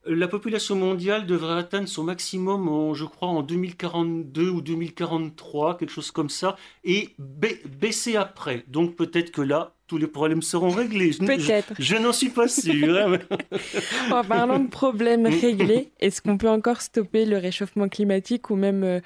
la 0.07 0.27
population 0.27 0.75
mondiale 0.75 1.25
devrait 1.25 1.57
atteindre 1.59 1.87
son 1.87 2.03
maximum, 2.03 2.67
en, 2.69 2.93
je 2.93 3.05
crois, 3.05 3.27
en 3.29 3.43
2042 3.43 4.49
ou 4.49 4.61
2043, 4.61 5.77
quelque 5.77 5.89
chose 5.91 6.11
comme 6.11 6.29
ça, 6.29 6.55
et 6.83 7.15
baisser 7.19 8.15
après. 8.15 8.63
Donc 8.67 8.95
peut-être 8.95 9.31
que 9.31 9.41
là, 9.41 9.76
tous 9.87 9.97
les 9.97 10.07
problèmes 10.07 10.41
seront 10.41 10.69
réglés. 10.69 11.11
Peut-être. 11.17 11.73
Je, 11.79 11.95
n'en 11.95 12.11
suis 12.11 12.29
pas 12.29 12.47
sûr. 12.47 12.97
Hein. 12.97 13.19
en 14.11 14.23
parlant 14.23 14.59
de 14.59 14.67
problèmes 14.67 15.25
réglés, 15.25 15.91
est-ce 15.99 16.21
qu'on 16.21 16.37
peut 16.37 16.49
encore 16.49 16.81
stopper 16.81 17.25
le 17.25 17.37
réchauffement 17.37 17.87
climatique 17.87 18.49
ou 18.49 18.55
même 18.55 18.83
euh, 18.83 18.99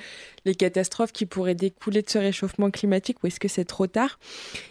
les 0.45 0.55
catastrophes 0.55 1.11
qui 1.11 1.25
pourraient 1.25 1.55
découler 1.55 2.01
de 2.01 2.09
ce 2.09 2.17
réchauffement 2.17 2.71
climatique 2.71 3.23
ou 3.23 3.27
est-ce 3.27 3.39
que 3.39 3.47
c'est 3.47 3.65
trop 3.65 3.87
tard? 3.87 4.19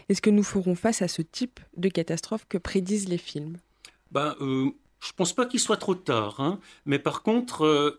Est-ce 0.09 0.21
que 0.21 0.31
nous 0.31 0.43
ferons 0.43 0.75
face 0.75 1.01
à 1.03 1.09
ce 1.09 1.23
type 1.23 1.61
de 1.77 1.89
catastrophe 1.89 2.45
que 2.49 2.59
prédisent 2.59 3.09
les 3.09 3.19
films? 3.19 3.59
Ben, 4.11 4.35
euh, 4.41 4.71
je 5.01 5.13
pense 5.13 5.33
pas 5.33 5.47
qu'il 5.47 5.61
soit 5.61 5.77
trop 5.77 5.95
tard, 5.95 6.41
hein. 6.41 6.59
mais 6.85 6.99
par 6.99 7.23
contre, 7.23 7.65
euh, 7.65 7.97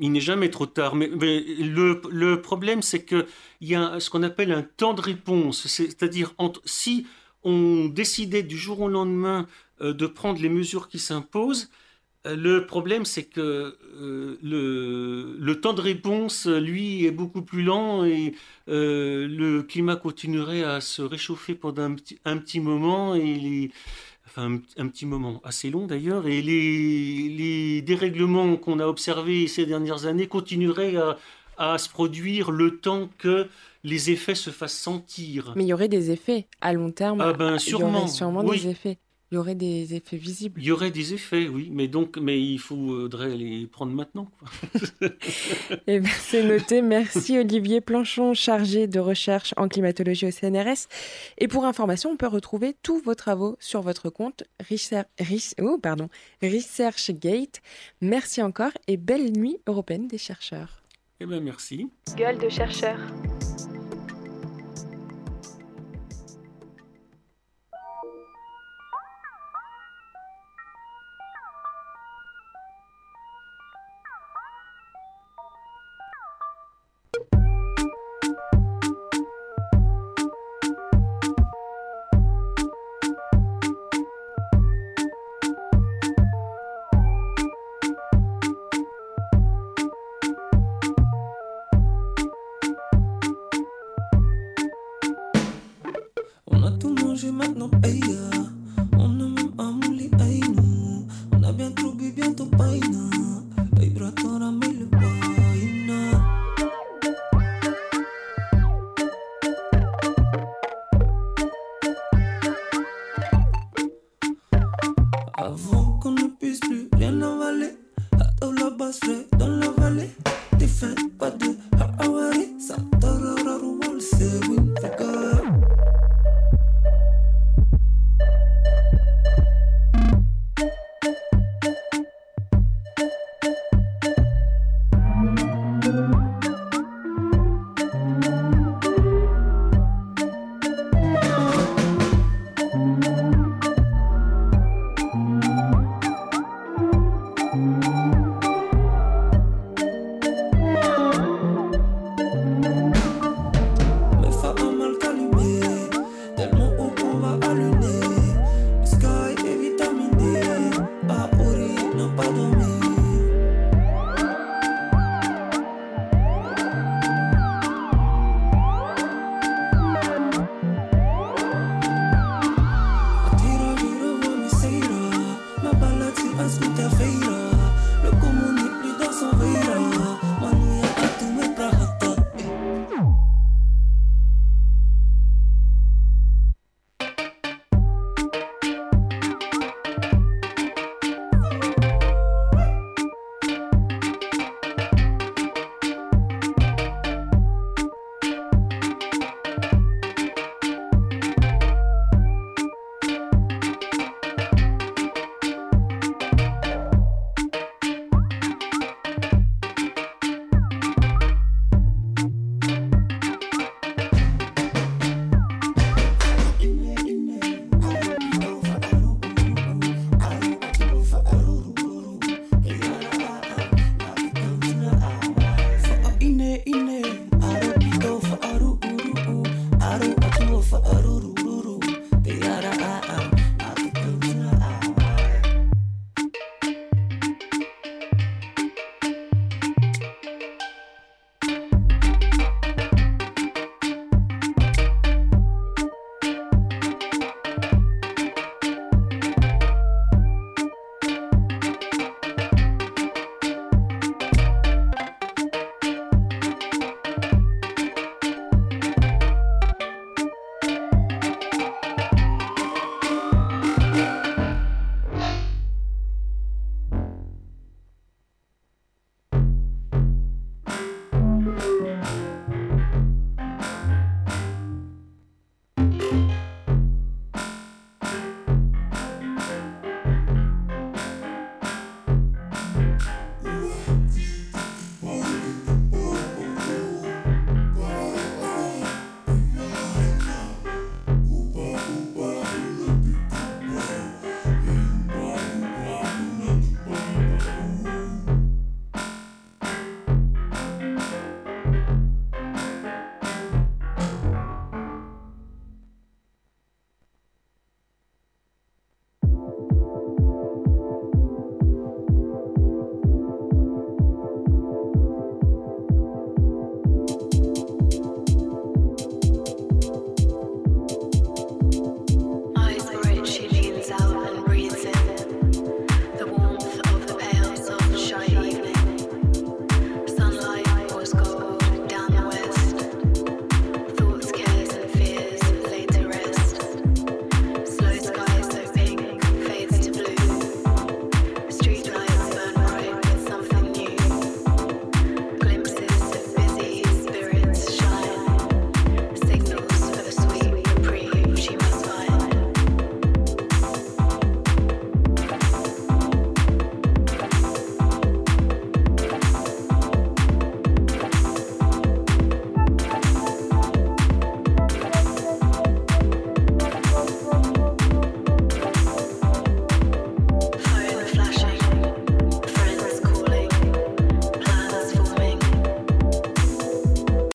il 0.00 0.12
n'est 0.12 0.20
jamais 0.20 0.50
trop 0.50 0.66
tard. 0.66 0.94
Mais, 0.94 1.08
le, 1.08 2.34
problème, 2.40 2.82
c'est 2.82 3.04
qu'il 3.04 3.26
y 3.60 3.74
a 3.74 4.00
ce 4.00 4.10
qu'on 4.10 4.22
appelle 4.22 4.52
un 4.52 4.62
temps 4.62 4.94
de 4.94 5.00
réponse. 5.00 5.66
C'est-à-dire, 5.66 6.34
si 6.64 7.06
on 7.42 7.86
décidait 7.86 8.42
du 8.42 8.56
jour 8.56 8.80
au 8.80 8.88
lendemain 8.88 9.46
euh, 9.80 9.92
de 9.92 10.06
prendre 10.06 10.40
les 10.40 10.48
mesures 10.48 10.88
qui 10.88 10.98
s'imposent, 10.98 11.70
le 12.26 12.66
problème, 12.66 13.06
c'est 13.06 13.24
que 13.24 13.78
le, 14.42 15.36
le, 15.38 15.60
temps 15.62 15.72
de 15.72 15.80
réponse, 15.80 16.46
lui, 16.46 17.06
est 17.06 17.12
beaucoup 17.12 17.40
plus 17.40 17.62
lent 17.62 18.04
et 18.04 18.34
le 18.66 19.62
climat 19.62 19.96
continuerait 19.96 20.62
à 20.62 20.82
se 20.82 21.00
réchauffer 21.00 21.54
pendant 21.54 21.84
un 21.84 21.94
petit, 21.94 22.18
un 22.26 22.36
petit 22.36 22.60
moment 22.60 23.14
et 23.14 23.36
les, 23.36 23.70
enfin 24.30 24.60
un, 24.76 24.86
petit 24.88 25.06
moment 25.06 25.40
assez 25.44 25.70
long 25.70 25.86
d'ailleurs, 25.86 26.26
et 26.26 26.40
les, 26.40 27.82
dérèglements 27.82 28.56
qu'on 28.56 28.78
a 28.78 28.86
observés 28.86 29.48
ces 29.48 29.66
dernières 29.66 30.06
années 30.06 30.28
continueraient 30.28 30.96
à, 31.58 31.78
se 31.78 31.88
produire 31.88 32.50
le 32.50 32.78
temps 32.78 33.10
que 33.18 33.48
les 33.84 34.10
effets 34.10 34.34
se 34.34 34.50
fassent 34.50 34.78
sentir. 34.78 35.52
Mais 35.56 35.64
il 35.64 35.68
y 35.68 35.72
aurait 35.72 35.88
des 35.88 36.10
effets 36.10 36.46
à 36.60 36.72
long 36.72 36.90
terme. 36.90 37.20
Ah 37.20 37.32
ben 37.32 37.58
sûrement. 37.58 38.06
sûrement 38.06 38.42
des 38.44 38.68
effets. 38.68 38.98
Il 39.30 39.36
y 39.36 39.38
aurait 39.38 39.54
des 39.54 39.94
effets 39.94 40.16
visibles. 40.16 40.60
Il 40.60 40.66
y 40.66 40.72
aurait 40.72 40.90
des 40.90 41.14
effets, 41.14 41.46
oui, 41.46 41.70
mais 41.72 41.86
donc, 41.86 42.16
mais 42.16 42.42
il 42.42 42.58
faudrait 42.58 43.36
les 43.36 43.66
prendre 43.66 43.92
maintenant. 43.92 44.28
Eh 45.86 46.00
ben, 46.00 46.10
c'est 46.20 46.42
noté. 46.42 46.82
Merci 46.82 47.38
Olivier 47.38 47.80
Planchon, 47.80 48.34
chargé 48.34 48.86
de 48.86 49.00
recherche 49.00 49.54
en 49.56 49.68
climatologie 49.68 50.26
au 50.26 50.30
CNRS. 50.30 50.88
Et 51.38 51.48
pour 51.48 51.64
information, 51.64 52.10
on 52.10 52.16
peut 52.16 52.26
retrouver 52.26 52.76
tous 52.82 53.00
vos 53.00 53.14
travaux 53.14 53.56
sur 53.60 53.82
votre 53.82 54.10
compte 54.10 54.44
oh, 54.60 55.80
ResearchGate. 56.42 57.62
Merci 58.00 58.42
encore 58.42 58.72
et 58.86 58.96
belle 58.96 59.32
nuit 59.32 59.58
européenne 59.66 60.06
des 60.06 60.18
chercheurs. 60.18 60.82
Eh 61.20 61.26
bien, 61.26 61.40
merci. 61.40 61.88
Gueule 62.16 62.38
de 62.38 62.48
chercheur. 96.60 97.00
for 97.80 97.88
us. 97.88 98.59